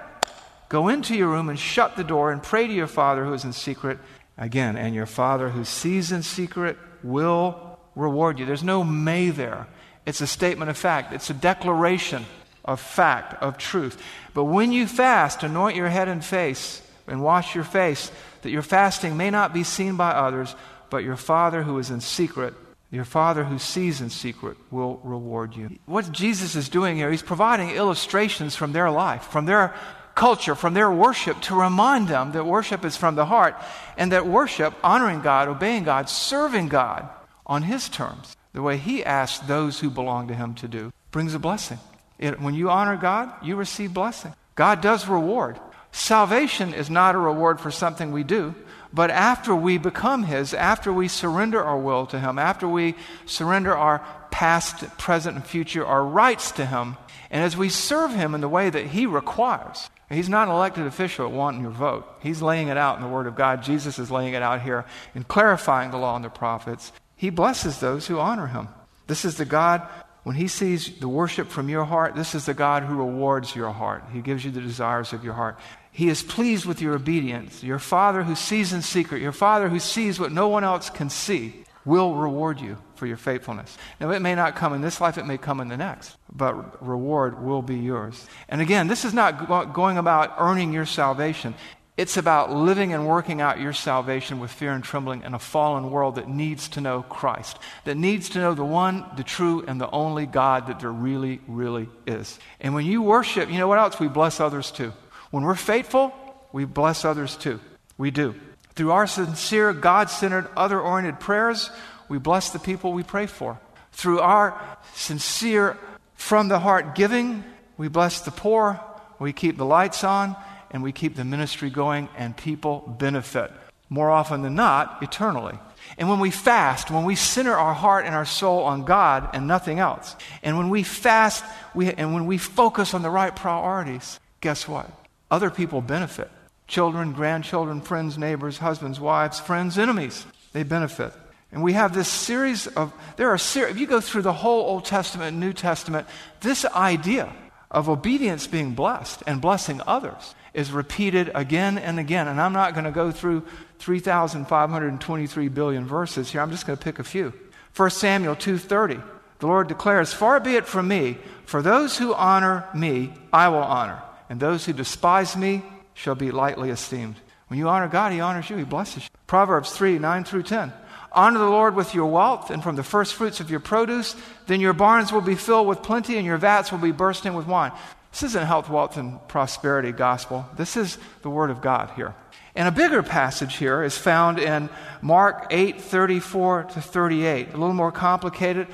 go 0.68 0.88
into 0.88 1.16
your 1.16 1.28
room 1.28 1.48
and 1.48 1.58
shut 1.58 1.96
the 1.96 2.04
door 2.04 2.32
and 2.32 2.42
pray 2.42 2.66
to 2.66 2.72
your 2.72 2.86
Father 2.86 3.24
who 3.24 3.32
is 3.32 3.44
in 3.44 3.52
secret 3.52 3.98
Again, 4.38 4.76
and 4.76 4.94
your 4.94 5.06
Father 5.06 5.48
who 5.48 5.64
sees 5.64 6.12
in 6.12 6.22
secret 6.22 6.76
will 7.02 7.65
reward 7.96 8.38
you. 8.38 8.46
There's 8.46 8.62
no 8.62 8.84
may 8.84 9.30
there. 9.30 9.66
It's 10.04 10.20
a 10.20 10.26
statement 10.26 10.70
of 10.70 10.76
fact, 10.76 11.12
it's 11.12 11.30
a 11.30 11.34
declaration 11.34 12.24
of 12.64 12.80
fact, 12.80 13.42
of 13.42 13.58
truth. 13.58 14.00
But 14.34 14.44
when 14.44 14.70
you 14.70 14.86
fast, 14.86 15.42
anoint 15.42 15.76
your 15.76 15.88
head 15.88 16.08
and 16.08 16.24
face 16.24 16.82
and 17.08 17.22
wash 17.22 17.54
your 17.54 17.64
face, 17.64 18.10
that 18.42 18.50
your 18.50 18.62
fasting 18.62 19.16
may 19.16 19.30
not 19.30 19.52
be 19.54 19.64
seen 19.64 19.96
by 19.96 20.10
others, 20.10 20.54
but 20.90 21.04
your 21.04 21.16
Father 21.16 21.62
who 21.62 21.78
is 21.78 21.90
in 21.90 22.00
secret, 22.00 22.54
your 22.90 23.04
Father 23.04 23.44
who 23.44 23.58
sees 23.58 24.00
in 24.00 24.10
secret, 24.10 24.56
will 24.70 25.00
reward 25.02 25.56
you. 25.56 25.78
What 25.86 26.12
Jesus 26.12 26.54
is 26.54 26.68
doing 26.68 26.96
here, 26.96 27.10
he's 27.10 27.22
providing 27.22 27.70
illustrations 27.70 28.54
from 28.54 28.72
their 28.72 28.90
life, 28.90 29.24
from 29.24 29.46
their 29.46 29.74
culture, 30.14 30.54
from 30.54 30.74
their 30.74 30.90
worship, 30.90 31.40
to 31.42 31.54
remind 31.54 32.08
them 32.08 32.32
that 32.32 32.46
worship 32.46 32.84
is 32.84 32.96
from 32.96 33.16
the 33.16 33.26
heart 33.26 33.56
and 33.96 34.12
that 34.12 34.26
worship, 34.26 34.74
honoring 34.82 35.20
God, 35.20 35.48
obeying 35.48 35.84
God, 35.84 36.08
serving 36.08 36.68
God 36.68 37.08
on 37.46 37.62
His 37.62 37.88
terms, 37.88 38.36
the 38.52 38.62
way 38.62 38.76
He 38.76 39.04
asks 39.04 39.46
those 39.46 39.80
who 39.80 39.90
belong 39.90 40.28
to 40.28 40.34
Him 40.34 40.54
to 40.56 40.68
do, 40.68 40.92
brings 41.10 41.34
a 41.34 41.38
blessing. 41.38 41.78
It, 42.18 42.40
when 42.40 42.54
you 42.54 42.70
honor 42.70 42.96
God, 42.96 43.32
you 43.42 43.56
receive 43.56 43.94
blessing. 43.94 44.34
God 44.54 44.80
does 44.80 45.08
reward. 45.08 45.60
Salvation 45.92 46.74
is 46.74 46.90
not 46.90 47.14
a 47.14 47.18
reward 47.18 47.60
for 47.60 47.70
something 47.70 48.12
we 48.12 48.24
do, 48.24 48.54
but 48.92 49.10
after 49.10 49.54
we 49.54 49.78
become 49.78 50.24
His, 50.24 50.52
after 50.52 50.92
we 50.92 51.08
surrender 51.08 51.62
our 51.62 51.78
will 51.78 52.06
to 52.06 52.18
Him, 52.18 52.38
after 52.38 52.68
we 52.68 52.94
surrender 53.24 53.74
our 53.74 54.04
past, 54.30 54.98
present, 54.98 55.36
and 55.36 55.46
future, 55.46 55.86
our 55.86 56.04
rights 56.04 56.52
to 56.52 56.66
Him, 56.66 56.96
and 57.30 57.42
as 57.42 57.56
we 57.56 57.68
serve 57.68 58.14
Him 58.14 58.34
in 58.34 58.40
the 58.40 58.48
way 58.48 58.68
that 58.68 58.88
He 58.88 59.06
requires, 59.06 59.88
He's 60.08 60.28
not 60.28 60.48
an 60.48 60.54
elected 60.54 60.86
official 60.86 61.30
wanting 61.30 61.62
your 61.62 61.70
vote. 61.70 62.06
He's 62.20 62.40
laying 62.40 62.68
it 62.68 62.76
out 62.76 62.96
in 62.96 63.02
the 63.02 63.08
Word 63.08 63.26
of 63.26 63.34
God. 63.34 63.62
Jesus 63.62 63.98
is 63.98 64.10
laying 64.10 64.34
it 64.34 64.42
out 64.42 64.62
here 64.62 64.84
in 65.14 65.24
clarifying 65.24 65.90
the 65.90 65.96
law 65.96 66.14
and 66.14 66.24
the 66.24 66.30
prophets. 66.30 66.92
He 67.16 67.30
blesses 67.30 67.80
those 67.80 68.06
who 68.06 68.18
honor 68.18 68.46
Him. 68.46 68.68
This 69.06 69.24
is 69.24 69.36
the 69.36 69.44
God, 69.44 69.82
when 70.22 70.36
He 70.36 70.48
sees 70.48 70.98
the 70.98 71.08
worship 71.08 71.48
from 71.48 71.68
your 71.68 71.84
heart, 71.84 72.14
this 72.14 72.34
is 72.34 72.46
the 72.46 72.54
God 72.54 72.82
who 72.82 72.96
rewards 72.96 73.56
your 73.56 73.70
heart. 73.70 74.04
He 74.12 74.20
gives 74.20 74.44
you 74.44 74.50
the 74.50 74.60
desires 74.60 75.12
of 75.12 75.24
your 75.24 75.34
heart. 75.34 75.58
He 75.92 76.08
is 76.08 76.22
pleased 76.22 76.66
with 76.66 76.82
your 76.82 76.94
obedience. 76.94 77.62
Your 77.62 77.78
Father 77.78 78.22
who 78.22 78.34
sees 78.34 78.72
in 78.72 78.82
secret, 78.82 79.22
your 79.22 79.32
Father 79.32 79.68
who 79.68 79.80
sees 79.80 80.20
what 80.20 80.32
no 80.32 80.48
one 80.48 80.62
else 80.62 80.90
can 80.90 81.08
see, 81.08 81.64
will 81.86 82.16
reward 82.16 82.60
you 82.60 82.76
for 82.96 83.06
your 83.06 83.16
faithfulness. 83.16 83.78
Now, 84.00 84.10
it 84.10 84.20
may 84.20 84.34
not 84.34 84.56
come 84.56 84.74
in 84.74 84.82
this 84.82 85.00
life, 85.00 85.16
it 85.16 85.24
may 85.24 85.38
come 85.38 85.60
in 85.60 85.68
the 85.68 85.76
next, 85.76 86.16
but 86.30 86.84
reward 86.84 87.42
will 87.42 87.62
be 87.62 87.76
yours. 87.76 88.26
And 88.48 88.60
again, 88.60 88.88
this 88.88 89.04
is 89.04 89.14
not 89.14 89.46
go- 89.46 89.66
going 89.66 89.96
about 89.96 90.34
earning 90.38 90.72
your 90.72 90.84
salvation. 90.84 91.54
It's 91.96 92.18
about 92.18 92.52
living 92.52 92.92
and 92.92 93.06
working 93.06 93.40
out 93.40 93.58
your 93.58 93.72
salvation 93.72 94.38
with 94.38 94.50
fear 94.50 94.72
and 94.72 94.84
trembling 94.84 95.22
in 95.22 95.32
a 95.32 95.38
fallen 95.38 95.90
world 95.90 96.16
that 96.16 96.28
needs 96.28 96.68
to 96.70 96.82
know 96.82 97.02
Christ, 97.02 97.58
that 97.84 97.96
needs 97.96 98.28
to 98.30 98.38
know 98.38 98.52
the 98.52 98.64
one, 98.64 99.06
the 99.16 99.24
true, 99.24 99.64
and 99.66 99.80
the 99.80 99.90
only 99.90 100.26
God 100.26 100.66
that 100.66 100.80
there 100.80 100.92
really, 100.92 101.40
really 101.48 101.88
is. 102.06 102.38
And 102.60 102.74
when 102.74 102.84
you 102.84 103.00
worship, 103.00 103.50
you 103.50 103.56
know 103.56 103.66
what 103.66 103.78
else? 103.78 103.98
We 103.98 104.08
bless 104.08 104.40
others 104.40 104.70
too. 104.70 104.92
When 105.30 105.42
we're 105.42 105.54
faithful, 105.54 106.12
we 106.52 106.66
bless 106.66 107.06
others 107.06 107.34
too. 107.34 107.60
We 107.96 108.10
do. 108.10 108.34
Through 108.74 108.92
our 108.92 109.06
sincere, 109.06 109.72
God 109.72 110.10
centered, 110.10 110.48
other 110.54 110.78
oriented 110.78 111.18
prayers, 111.18 111.70
we 112.10 112.18
bless 112.18 112.50
the 112.50 112.58
people 112.58 112.92
we 112.92 113.04
pray 113.04 113.26
for. 113.26 113.58
Through 113.92 114.20
our 114.20 114.60
sincere, 114.94 115.78
from 116.14 116.48
the 116.48 116.58
heart 116.58 116.94
giving, 116.94 117.42
we 117.78 117.88
bless 117.88 118.20
the 118.20 118.30
poor, 118.30 118.80
we 119.18 119.32
keep 119.32 119.56
the 119.56 119.64
lights 119.64 120.04
on, 120.04 120.36
and 120.76 120.84
we 120.84 120.92
keep 120.92 121.16
the 121.16 121.24
ministry 121.24 121.70
going, 121.70 122.06
and 122.18 122.36
people 122.36 122.80
benefit. 122.98 123.50
More 123.88 124.10
often 124.10 124.42
than 124.42 124.56
not, 124.56 125.02
eternally. 125.02 125.58
And 125.96 126.10
when 126.10 126.20
we 126.20 126.30
fast, 126.30 126.90
when 126.90 127.06
we 127.06 127.16
center 127.16 127.54
our 127.54 127.72
heart 127.72 128.04
and 128.04 128.14
our 128.14 128.26
soul 128.26 128.64
on 128.64 128.84
God 128.84 129.30
and 129.32 129.46
nothing 129.46 129.78
else, 129.78 130.14
and 130.42 130.58
when 130.58 130.68
we 130.68 130.82
fast 130.82 131.42
we, 131.74 131.90
and 131.90 132.12
when 132.12 132.26
we 132.26 132.36
focus 132.36 132.92
on 132.92 133.00
the 133.00 133.08
right 133.08 133.34
priorities, 133.34 134.20
guess 134.42 134.68
what? 134.68 134.90
Other 135.30 135.48
people 135.48 135.80
benefit 135.80 136.30
children, 136.66 137.14
grandchildren, 137.14 137.80
friends, 137.80 138.18
neighbors, 138.18 138.58
husbands, 138.58 139.00
wives, 139.00 139.40
friends, 139.40 139.78
enemies. 139.78 140.26
They 140.52 140.62
benefit. 140.62 141.14
And 141.52 141.62
we 141.62 141.72
have 141.72 141.94
this 141.94 142.08
series 142.08 142.66
of, 142.66 142.92
there 143.16 143.30
are, 143.30 143.38
ser- 143.38 143.68
if 143.68 143.78
you 143.78 143.86
go 143.86 144.02
through 144.02 144.22
the 144.22 144.32
whole 144.34 144.66
Old 144.66 144.84
Testament 144.84 145.28
and 145.28 145.40
New 145.40 145.54
Testament, 145.54 146.06
this 146.42 146.66
idea 146.66 147.32
of 147.70 147.88
obedience 147.88 148.46
being 148.46 148.74
blessed 148.74 149.22
and 149.26 149.40
blessing 149.40 149.80
others 149.86 150.34
is 150.56 150.72
repeated 150.72 151.30
again 151.34 151.78
and 151.78 152.00
again. 152.00 152.26
And 152.26 152.40
I'm 152.40 152.52
not 152.52 152.72
going 152.74 152.84
to 152.84 152.90
go 152.90 153.12
through 153.12 153.46
3,523 153.78 155.48
billion 155.48 155.86
verses 155.86 156.32
here. 156.32 156.40
I'm 156.40 156.50
just 156.50 156.66
going 156.66 156.76
to 156.76 156.82
pick 156.82 156.98
a 156.98 157.04
few. 157.04 157.32
1 157.76 157.90
Samuel 157.90 158.34
2.30, 158.34 159.02
the 159.38 159.46
Lord 159.46 159.68
declares, 159.68 160.12
Far 160.12 160.40
be 160.40 160.56
it 160.56 160.66
from 160.66 160.88
me, 160.88 161.18
for 161.44 161.62
those 161.62 161.98
who 161.98 162.14
honor 162.14 162.66
me, 162.74 163.12
I 163.32 163.48
will 163.48 163.58
honor. 163.58 164.02
And 164.28 164.40
those 164.40 164.64
who 164.64 164.72
despise 164.72 165.36
me, 165.36 165.62
shall 165.96 166.14
be 166.14 166.30
lightly 166.30 166.70
esteemed. 166.70 167.16
When 167.48 167.58
you 167.58 167.68
honor 167.68 167.88
God, 167.88 168.12
He 168.12 168.20
honors 168.20 168.48
you, 168.50 168.56
He 168.56 168.64
blesses 168.64 169.04
you. 169.04 169.08
Proverbs 169.26 169.72
3 169.72 169.98
9 169.98 170.24
through 170.24 170.44
10. 170.44 170.72
Honor 171.10 171.38
the 171.38 171.46
Lord 171.46 171.74
with 171.74 171.94
your 171.94 172.06
wealth 172.06 172.50
and 172.50 172.62
from 172.62 172.76
the 172.76 172.82
first 172.82 173.14
fruits 173.14 173.40
of 173.40 173.50
your 173.50 173.60
produce. 173.60 174.14
Then 174.46 174.60
your 174.60 174.74
barns 174.74 175.10
will 175.10 175.22
be 175.22 175.34
filled 175.34 175.66
with 175.66 175.82
plenty 175.82 176.18
and 176.18 176.26
your 176.26 176.36
vats 176.36 176.70
will 176.70 176.78
be 176.78 176.92
bursting 176.92 177.32
with 177.32 177.46
wine. 177.46 177.72
This 178.16 178.30
isn't 178.30 178.46
health, 178.46 178.70
wealth, 178.70 178.96
and 178.96 179.20
prosperity 179.28 179.92
gospel. 179.92 180.46
This 180.56 180.78
is 180.78 180.96
the 181.20 181.28
Word 181.28 181.50
of 181.50 181.60
God 181.60 181.90
here. 181.96 182.14
And 182.54 182.66
a 182.66 182.70
bigger 182.70 183.02
passage 183.02 183.56
here 183.56 183.82
is 183.82 183.98
found 183.98 184.38
in 184.38 184.70
Mark 185.02 185.48
8 185.50 185.78
34 185.82 186.62
to 186.62 186.80
38. 186.80 187.48
A 187.48 187.50
little 187.58 187.74
more 187.74 187.92
complicated, 187.92 188.68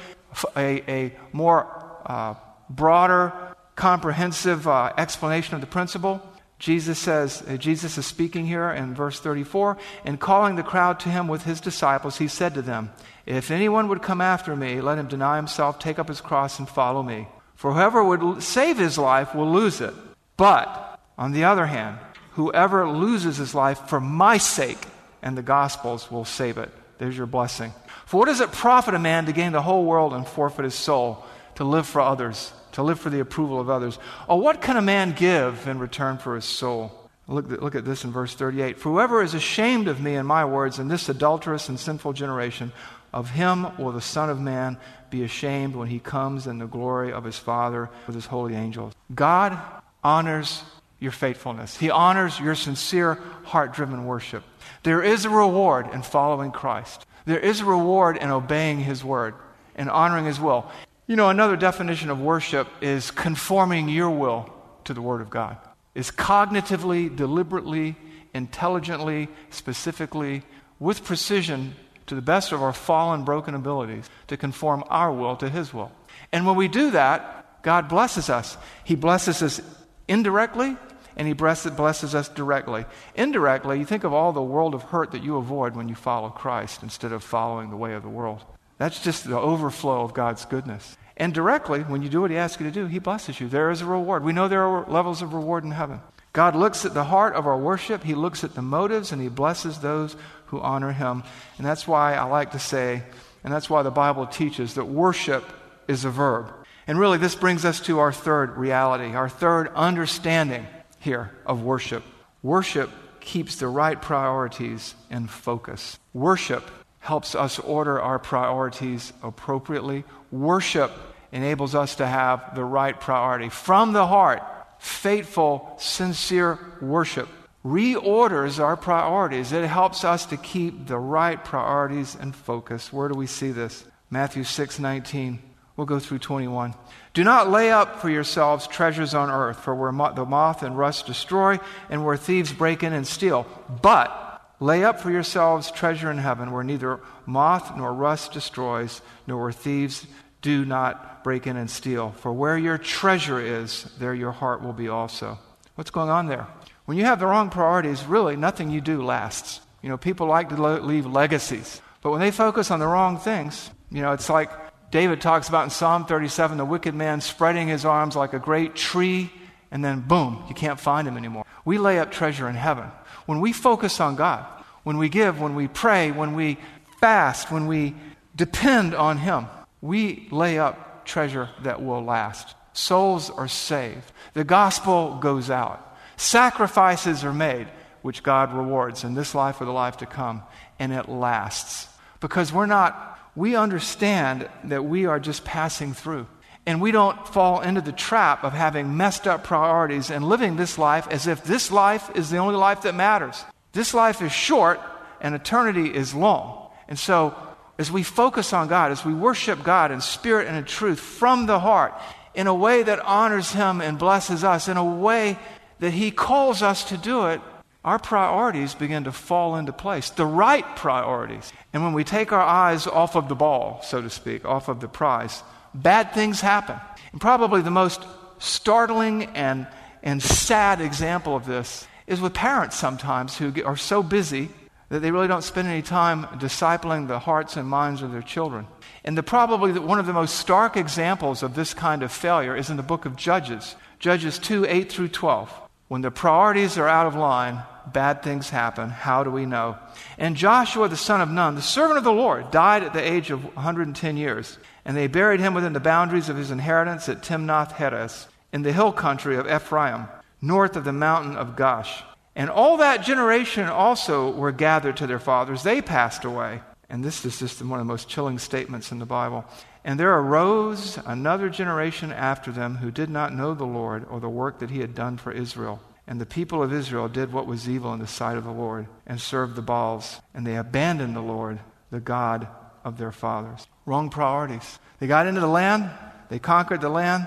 a, 0.56 0.88
a 0.88 1.16
more 1.32 1.66
uh, 2.06 2.34
broader, 2.70 3.32
comprehensive 3.74 4.68
uh, 4.68 4.92
explanation 4.96 5.56
of 5.56 5.60
the 5.60 5.66
principle. 5.66 6.22
Jesus 6.60 7.00
says, 7.00 7.42
uh, 7.48 7.56
Jesus 7.56 7.98
is 7.98 8.06
speaking 8.06 8.46
here 8.46 8.70
in 8.70 8.94
verse 8.94 9.18
34, 9.18 9.76
and 10.04 10.20
calling 10.20 10.54
the 10.54 10.62
crowd 10.62 11.00
to 11.00 11.08
him 11.08 11.26
with 11.26 11.42
his 11.42 11.60
disciples, 11.60 12.18
he 12.18 12.28
said 12.28 12.54
to 12.54 12.62
them, 12.62 12.92
If 13.26 13.50
anyone 13.50 13.88
would 13.88 14.02
come 14.02 14.20
after 14.20 14.54
me, 14.54 14.80
let 14.80 14.98
him 14.98 15.08
deny 15.08 15.34
himself, 15.34 15.80
take 15.80 15.98
up 15.98 16.06
his 16.06 16.20
cross, 16.20 16.60
and 16.60 16.68
follow 16.68 17.02
me. 17.02 17.26
For 17.62 17.72
whoever 17.72 18.02
would 18.02 18.42
save 18.42 18.76
his 18.76 18.98
life 18.98 19.34
will 19.34 19.50
lose 19.50 19.80
it. 19.80 19.94
But, 20.36 21.00
on 21.16 21.30
the 21.30 21.44
other 21.44 21.66
hand, 21.66 21.98
Whoever 22.32 22.88
loses 22.88 23.36
his 23.36 23.54
life 23.54 23.88
for 23.88 24.00
my 24.00 24.38
sake 24.38 24.78
and 25.20 25.36
the 25.36 25.42
gospel's 25.42 26.10
will 26.10 26.24
save 26.24 26.56
it. 26.56 26.70
There's 26.98 27.16
your 27.16 27.26
blessing. 27.26 27.72
For 28.06 28.18
what 28.18 28.26
does 28.26 28.40
it 28.40 28.52
profit 28.52 28.94
a 28.94 28.98
man 28.98 29.26
to 29.26 29.32
gain 29.32 29.52
the 29.52 29.62
whole 29.62 29.84
world 29.84 30.14
and 30.14 30.26
forfeit 30.26 30.64
his 30.64 30.74
soul, 30.74 31.24
to 31.56 31.64
live 31.64 31.86
for 31.86 32.00
others, 32.00 32.52
to 32.72 32.82
live 32.82 32.98
for 32.98 33.10
the 33.10 33.20
approval 33.20 33.60
of 33.60 33.68
others? 33.68 33.98
Or 34.28 34.40
what 34.40 34.62
can 34.62 34.78
a 34.78 34.82
man 34.82 35.12
give 35.12 35.68
in 35.68 35.78
return 35.78 36.16
for 36.16 36.34
his 36.34 36.46
soul? 36.46 37.10
Look, 37.28 37.48
look 37.48 37.74
at 37.74 37.84
this 37.84 38.04
in 38.04 38.12
verse 38.12 38.34
38. 38.34 38.78
For 38.78 38.90
whoever 38.90 39.22
is 39.22 39.34
ashamed 39.34 39.88
of 39.88 40.00
me 40.00 40.14
and 40.14 40.26
my 40.26 40.44
words 40.44 40.78
in 40.78 40.88
this 40.88 41.08
adulterous 41.08 41.68
and 41.68 41.78
sinful 41.78 42.14
generation, 42.14 42.72
of 43.12 43.30
him 43.30 43.76
will 43.76 43.92
the 43.92 44.00
Son 44.00 44.30
of 44.30 44.40
Man 44.40 44.78
be 45.10 45.22
ashamed 45.22 45.76
when 45.76 45.88
he 45.88 45.98
comes 45.98 46.46
in 46.46 46.58
the 46.58 46.66
glory 46.66 47.12
of 47.12 47.24
his 47.24 47.38
Father 47.38 47.90
with 48.06 48.14
his 48.14 48.26
holy 48.26 48.54
angels. 48.54 48.94
God 49.14 49.58
honors 50.02 50.62
your 51.02 51.12
faithfulness, 51.12 51.76
He 51.76 51.90
honors 51.90 52.38
your 52.38 52.54
sincere, 52.54 53.14
heart 53.44 53.72
driven 53.72 54.06
worship. 54.06 54.44
There 54.84 55.02
is 55.02 55.24
a 55.24 55.30
reward 55.30 55.88
in 55.92 56.02
following 56.02 56.52
Christ, 56.52 57.06
there 57.24 57.40
is 57.40 57.60
a 57.60 57.64
reward 57.64 58.16
in 58.16 58.30
obeying 58.30 58.78
His 58.78 59.04
word 59.04 59.34
and 59.74 59.90
honoring 59.90 60.26
His 60.26 60.38
will. 60.38 60.70
You 61.08 61.16
know, 61.16 61.28
another 61.28 61.56
definition 61.56 62.08
of 62.08 62.20
worship 62.20 62.68
is 62.80 63.10
conforming 63.10 63.88
your 63.88 64.10
will 64.10 64.52
to 64.84 64.94
the 64.94 65.02
Word 65.02 65.20
of 65.20 65.28
God, 65.28 65.56
is 65.94 66.12
cognitively, 66.12 67.14
deliberately, 67.14 67.96
intelligently, 68.32 69.28
specifically, 69.50 70.44
with 70.78 71.04
precision 71.04 71.74
to 72.06 72.14
the 72.14 72.22
best 72.22 72.52
of 72.52 72.62
our 72.62 72.72
fallen, 72.72 73.24
broken 73.24 73.54
abilities 73.54 74.08
to 74.28 74.36
conform 74.36 74.84
our 74.88 75.12
will 75.12 75.36
to 75.36 75.48
His 75.48 75.72
will. 75.72 75.92
And 76.32 76.46
when 76.46 76.56
we 76.56 76.68
do 76.68 76.90
that, 76.92 77.62
God 77.62 77.88
blesses 77.88 78.28
us. 78.28 78.56
He 78.84 78.94
blesses 78.94 79.42
us 79.42 79.60
indirectly, 80.08 80.76
and 81.16 81.28
He 81.28 81.34
blesses 81.34 82.14
us 82.14 82.28
directly. 82.28 82.84
Indirectly, 83.14 83.78
you 83.78 83.84
think 83.84 84.04
of 84.04 84.12
all 84.12 84.32
the 84.32 84.42
world 84.42 84.74
of 84.74 84.82
hurt 84.82 85.12
that 85.12 85.22
you 85.22 85.36
avoid 85.36 85.76
when 85.76 85.88
you 85.88 85.94
follow 85.94 86.30
Christ 86.30 86.82
instead 86.82 87.12
of 87.12 87.22
following 87.22 87.70
the 87.70 87.76
way 87.76 87.94
of 87.94 88.02
the 88.02 88.08
world. 88.08 88.44
That's 88.78 89.02
just 89.02 89.28
the 89.28 89.38
overflow 89.38 90.02
of 90.02 90.14
God's 90.14 90.44
goodness. 90.44 90.96
And 91.16 91.32
directly, 91.32 91.80
when 91.80 92.02
you 92.02 92.08
do 92.08 92.22
what 92.22 92.30
He 92.30 92.36
asks 92.36 92.60
you 92.60 92.66
to 92.66 92.72
do, 92.72 92.86
He 92.86 92.98
blesses 92.98 93.38
you. 93.40 93.46
There 93.46 93.70
is 93.70 93.82
a 93.82 93.86
reward. 93.86 94.24
We 94.24 94.32
know 94.32 94.48
there 94.48 94.64
are 94.64 94.90
levels 94.90 95.22
of 95.22 95.34
reward 95.34 95.62
in 95.62 95.70
heaven. 95.70 96.00
God 96.32 96.56
looks 96.56 96.84
at 96.84 96.94
the 96.94 97.04
heart 97.04 97.34
of 97.34 97.46
our 97.46 97.58
worship, 97.58 98.02
He 98.02 98.14
looks 98.14 98.42
at 98.44 98.54
the 98.54 98.62
motives, 98.62 99.12
and 99.12 99.20
He 99.20 99.28
blesses 99.28 99.78
those 99.78 100.16
who 100.52 100.60
honor 100.60 100.92
him. 100.92 101.24
And 101.56 101.66
that's 101.66 101.88
why 101.88 102.14
I 102.14 102.24
like 102.24 102.52
to 102.52 102.58
say, 102.58 103.02
and 103.42 103.52
that's 103.52 103.70
why 103.70 103.82
the 103.82 103.90
Bible 103.90 104.26
teaches 104.26 104.74
that 104.74 104.84
worship 104.84 105.44
is 105.88 106.04
a 106.04 106.10
verb. 106.10 106.52
And 106.86 106.98
really, 106.98 107.16
this 107.16 107.34
brings 107.34 107.64
us 107.64 107.80
to 107.80 108.00
our 108.00 108.12
third 108.12 108.58
reality, 108.58 109.14
our 109.14 109.30
third 109.30 109.68
understanding 109.74 110.66
here 110.98 111.30
of 111.46 111.62
worship. 111.62 112.04
Worship 112.42 112.90
keeps 113.20 113.56
the 113.56 113.66
right 113.66 114.00
priorities 114.00 114.94
in 115.10 115.26
focus. 115.26 115.98
Worship 116.12 116.70
helps 116.98 117.34
us 117.34 117.58
order 117.58 118.00
our 118.00 118.18
priorities 118.18 119.12
appropriately. 119.22 120.04
Worship 120.30 120.92
enables 121.32 121.74
us 121.74 121.96
to 121.96 122.06
have 122.06 122.54
the 122.54 122.64
right 122.64 123.00
priority. 123.00 123.48
From 123.48 123.94
the 123.94 124.06
heart, 124.06 124.42
faithful, 124.82 125.76
sincere 125.78 126.58
worship 126.80 127.28
reorders 127.64 128.58
our 128.58 128.76
priorities. 128.76 129.52
It 129.52 129.66
helps 129.68 130.02
us 130.02 130.26
to 130.26 130.36
keep 130.36 130.88
the 130.88 130.98
right 130.98 131.42
priorities 131.42 132.16
and 132.18 132.34
focus. 132.34 132.92
Where 132.92 133.08
do 133.08 133.14
we 133.14 133.28
see 133.28 133.52
this? 133.52 133.84
Matthew 134.10 134.42
6 134.42 134.80
19. 134.80 135.38
We'll 135.76 135.86
go 135.86 136.00
through 136.00 136.18
21. 136.18 136.74
Do 137.14 137.24
not 137.24 137.50
lay 137.50 137.70
up 137.70 138.00
for 138.00 138.10
yourselves 138.10 138.66
treasures 138.66 139.14
on 139.14 139.30
earth, 139.30 139.60
for 139.60 139.74
where 139.74 139.92
mo- 139.92 140.12
the 140.12 140.24
moth 140.24 140.62
and 140.62 140.76
rust 140.76 141.06
destroy, 141.06 141.58
and 141.88 142.04
where 142.04 142.16
thieves 142.16 142.52
break 142.52 142.82
in 142.82 142.92
and 142.92 143.06
steal. 143.06 143.46
But 143.80 144.42
lay 144.60 144.84
up 144.84 145.00
for 145.00 145.10
yourselves 145.10 145.70
treasure 145.70 146.10
in 146.10 146.18
heaven, 146.18 146.50
where 146.50 146.64
neither 146.64 147.00
moth 147.24 147.76
nor 147.76 147.94
rust 147.94 148.32
destroys, 148.32 149.00
nor 149.26 149.42
where 149.44 149.52
thieves 149.52 150.06
do 150.42 150.64
not 150.64 151.24
break 151.24 151.46
in 151.46 151.56
and 151.56 151.70
steal. 151.70 152.10
For 152.10 152.32
where 152.32 152.58
your 152.58 152.76
treasure 152.76 153.40
is, 153.40 153.84
there 153.98 154.14
your 154.14 154.32
heart 154.32 154.62
will 154.62 154.72
be 154.72 154.88
also. 154.88 155.38
What's 155.76 155.90
going 155.90 156.10
on 156.10 156.26
there? 156.26 156.46
When 156.84 156.98
you 156.98 157.04
have 157.04 157.20
the 157.20 157.26
wrong 157.26 157.48
priorities, 157.48 158.04
really 158.04 158.36
nothing 158.36 158.70
you 158.70 158.80
do 158.80 159.02
lasts. 159.02 159.60
You 159.82 159.88
know, 159.88 159.96
people 159.96 160.26
like 160.26 160.48
to 160.50 160.60
le- 160.60 160.80
leave 160.80 161.06
legacies. 161.06 161.80
But 162.02 162.10
when 162.10 162.20
they 162.20 162.30
focus 162.30 162.70
on 162.70 162.80
the 162.80 162.86
wrong 162.86 163.18
things, 163.18 163.70
you 163.90 164.02
know, 164.02 164.12
it's 164.12 164.28
like 164.28 164.50
David 164.90 165.20
talks 165.20 165.48
about 165.48 165.64
in 165.64 165.70
Psalm 165.70 166.04
37 166.04 166.58
the 166.58 166.64
wicked 166.64 166.94
man 166.94 167.20
spreading 167.20 167.68
his 167.68 167.84
arms 167.84 168.16
like 168.16 168.32
a 168.32 168.38
great 168.38 168.74
tree, 168.74 169.32
and 169.70 169.84
then 169.84 170.00
boom, 170.00 170.44
you 170.48 170.54
can't 170.54 170.78
find 170.78 171.08
him 171.08 171.16
anymore. 171.16 171.46
We 171.64 171.78
lay 171.78 171.98
up 171.98 172.10
treasure 172.10 172.48
in 172.48 172.56
heaven. 172.56 172.90
When 173.26 173.40
we 173.40 173.52
focus 173.52 174.00
on 174.00 174.16
God, 174.16 174.44
when 174.82 174.98
we 174.98 175.08
give, 175.08 175.40
when 175.40 175.54
we 175.54 175.68
pray, 175.68 176.10
when 176.10 176.34
we 176.34 176.58
fast, 177.00 177.50
when 177.50 177.66
we 177.66 177.94
depend 178.34 178.94
on 178.94 179.18
Him, 179.18 179.46
we 179.82 180.28
lay 180.30 180.58
up 180.58 181.04
treasure 181.04 181.50
that 181.62 181.82
will 181.82 182.02
last. 182.02 182.54
Souls 182.72 183.28
are 183.28 183.48
saved. 183.48 184.10
The 184.32 184.44
gospel 184.44 185.18
goes 185.20 185.50
out. 185.50 185.98
Sacrifices 186.16 187.24
are 187.24 187.32
made, 187.32 187.66
which 188.00 188.22
God 188.22 188.54
rewards 188.54 189.04
in 189.04 189.14
this 189.14 189.34
life 189.34 189.60
or 189.60 189.66
the 189.66 189.72
life 189.72 189.98
to 189.98 190.06
come, 190.06 190.42
and 190.78 190.92
it 190.92 191.08
lasts. 191.08 191.88
Because 192.20 192.52
we're 192.52 192.66
not, 192.66 193.18
we 193.34 193.56
understand 193.56 194.48
that 194.64 194.84
we 194.84 195.06
are 195.06 195.20
just 195.20 195.44
passing 195.44 195.92
through. 195.92 196.26
And 196.64 196.80
we 196.80 196.92
don't 196.92 197.26
fall 197.26 197.60
into 197.60 197.80
the 197.80 197.92
trap 197.92 198.44
of 198.44 198.52
having 198.52 198.96
messed 198.96 199.26
up 199.26 199.42
priorities 199.42 200.10
and 200.10 200.24
living 200.24 200.54
this 200.54 200.78
life 200.78 201.08
as 201.10 201.26
if 201.26 201.42
this 201.42 201.72
life 201.72 202.08
is 202.14 202.30
the 202.30 202.36
only 202.36 202.54
life 202.54 202.82
that 202.82 202.94
matters. 202.94 203.44
This 203.72 203.92
life 203.94 204.22
is 204.22 204.30
short 204.30 204.80
and 205.20 205.34
eternity 205.34 205.92
is 205.92 206.14
long. 206.14 206.70
And 206.88 206.96
so, 206.96 207.34
as 207.82 207.90
we 207.90 208.04
focus 208.04 208.52
on 208.52 208.68
God, 208.68 208.92
as 208.92 209.04
we 209.04 209.12
worship 209.12 209.64
God 209.64 209.90
in 209.90 210.00
spirit 210.00 210.46
and 210.46 210.56
in 210.56 210.64
truth 210.64 211.00
from 211.00 211.46
the 211.46 211.58
heart, 211.58 211.92
in 212.32 212.46
a 212.46 212.54
way 212.54 212.84
that 212.84 213.00
honors 213.00 213.50
Him 213.50 213.80
and 213.80 213.98
blesses 213.98 214.44
us, 214.44 214.68
in 214.68 214.76
a 214.76 214.84
way 214.84 215.36
that 215.80 215.92
He 215.92 216.12
calls 216.12 216.62
us 216.62 216.84
to 216.84 216.96
do 216.96 217.26
it, 217.26 217.40
our 217.84 217.98
priorities 217.98 218.76
begin 218.76 219.02
to 219.02 219.10
fall 219.10 219.56
into 219.56 219.72
place, 219.72 220.10
the 220.10 220.24
right 220.24 220.64
priorities. 220.76 221.52
And 221.72 221.82
when 221.82 221.92
we 221.92 222.04
take 222.04 222.30
our 222.30 222.40
eyes 222.40 222.86
off 222.86 223.16
of 223.16 223.28
the 223.28 223.34
ball, 223.34 223.80
so 223.82 224.00
to 224.00 224.10
speak, 224.10 224.44
off 224.44 224.68
of 224.68 224.78
the 224.78 224.86
prize, 224.86 225.42
bad 225.74 226.12
things 226.12 226.40
happen. 226.40 226.76
And 227.10 227.20
probably 227.20 227.62
the 227.62 227.72
most 227.72 228.04
startling 228.38 229.24
and, 229.34 229.66
and 230.04 230.22
sad 230.22 230.80
example 230.80 231.34
of 231.34 231.46
this 231.46 231.84
is 232.06 232.20
with 232.20 232.32
parents 232.32 232.76
sometimes 232.76 233.36
who 233.36 233.52
are 233.64 233.76
so 233.76 234.04
busy 234.04 234.50
that 234.92 235.00
they 235.00 235.10
really 235.10 235.26
don't 235.26 235.40
spend 235.40 235.66
any 235.66 235.80
time 235.80 236.24
discipling 236.38 237.08
the 237.08 237.18
hearts 237.18 237.56
and 237.56 237.66
minds 237.66 238.02
of 238.02 238.12
their 238.12 238.20
children. 238.20 238.66
And 239.04 239.16
the, 239.16 239.22
probably 239.22 239.72
one 239.72 239.98
of 239.98 240.04
the 240.04 240.12
most 240.12 240.36
stark 240.36 240.76
examples 240.76 241.42
of 241.42 241.54
this 241.54 241.72
kind 241.72 242.02
of 242.02 242.12
failure 242.12 242.54
is 242.54 242.68
in 242.68 242.76
the 242.76 242.82
book 242.82 243.06
of 243.06 243.16
Judges, 243.16 243.74
Judges 243.98 244.38
2 244.38 244.66
8 244.66 244.92
through 244.92 245.08
12. 245.08 245.50
When 245.88 246.02
the 246.02 246.10
priorities 246.10 246.76
are 246.76 246.88
out 246.88 247.06
of 247.06 247.14
line, 247.14 247.62
bad 247.90 248.22
things 248.22 248.50
happen. 248.50 248.90
How 248.90 249.24
do 249.24 249.30
we 249.30 249.46
know? 249.46 249.78
And 250.18 250.36
Joshua, 250.36 250.90
the 250.90 250.96
son 250.98 251.22
of 251.22 251.30
Nun, 251.30 251.54
the 251.54 251.62
servant 251.62 251.96
of 251.96 252.04
the 252.04 252.12
Lord, 252.12 252.50
died 252.50 252.82
at 252.82 252.92
the 252.92 253.00
age 253.00 253.30
of 253.30 253.44
110 253.56 254.18
years. 254.18 254.58
And 254.84 254.94
they 254.94 255.06
buried 255.06 255.40
him 255.40 255.54
within 255.54 255.72
the 255.72 255.80
boundaries 255.80 256.28
of 256.28 256.36
his 256.36 256.50
inheritance 256.50 257.08
at 257.08 257.22
Timnath 257.22 257.72
Heres, 257.78 258.26
in 258.52 258.60
the 258.60 258.74
hill 258.74 258.92
country 258.92 259.38
of 259.38 259.50
Ephraim, 259.50 260.08
north 260.42 260.76
of 260.76 260.84
the 260.84 260.92
mountain 260.92 261.34
of 261.34 261.56
Gaash. 261.56 262.02
And 262.34 262.48
all 262.48 262.78
that 262.78 263.04
generation 263.04 263.68
also 263.68 264.30
were 264.30 264.52
gathered 264.52 264.96
to 264.98 265.06
their 265.06 265.18
fathers. 265.18 265.62
They 265.62 265.82
passed 265.82 266.24
away. 266.24 266.62
And 266.88 267.04
this 267.04 267.24
is 267.24 267.38
just 267.38 267.62
one 267.62 267.80
of 267.80 267.86
the 267.86 267.92
most 267.92 268.08
chilling 268.08 268.38
statements 268.38 268.92
in 268.92 268.98
the 268.98 269.06
Bible. 269.06 269.44
And 269.84 269.98
there 269.98 270.16
arose 270.16 270.98
another 271.04 271.48
generation 271.48 272.12
after 272.12 272.52
them 272.52 272.76
who 272.76 272.90
did 272.90 273.10
not 273.10 273.34
know 273.34 273.54
the 273.54 273.64
Lord 273.64 274.06
or 274.10 274.20
the 274.20 274.28
work 274.28 274.58
that 274.60 274.70
he 274.70 274.80
had 274.80 274.94
done 274.94 275.16
for 275.16 275.32
Israel. 275.32 275.80
And 276.06 276.20
the 276.20 276.26
people 276.26 276.62
of 276.62 276.72
Israel 276.72 277.08
did 277.08 277.32
what 277.32 277.46
was 277.46 277.68
evil 277.68 277.92
in 277.92 278.00
the 278.00 278.06
sight 278.06 278.36
of 278.36 278.44
the 278.44 278.50
Lord 278.50 278.86
and 279.06 279.20
served 279.20 279.56
the 279.56 279.62
Baals. 279.62 280.20
And 280.34 280.46
they 280.46 280.56
abandoned 280.56 281.16
the 281.16 281.20
Lord, 281.22 281.60
the 281.90 282.00
God 282.00 282.46
of 282.84 282.98
their 282.98 283.12
fathers. 283.12 283.66
Wrong 283.86 284.10
priorities. 284.10 284.78
They 284.98 285.06
got 285.06 285.26
into 285.26 285.40
the 285.40 285.46
land, 285.46 285.90
they 286.28 286.38
conquered 286.38 286.80
the 286.80 286.88
land, 286.88 287.26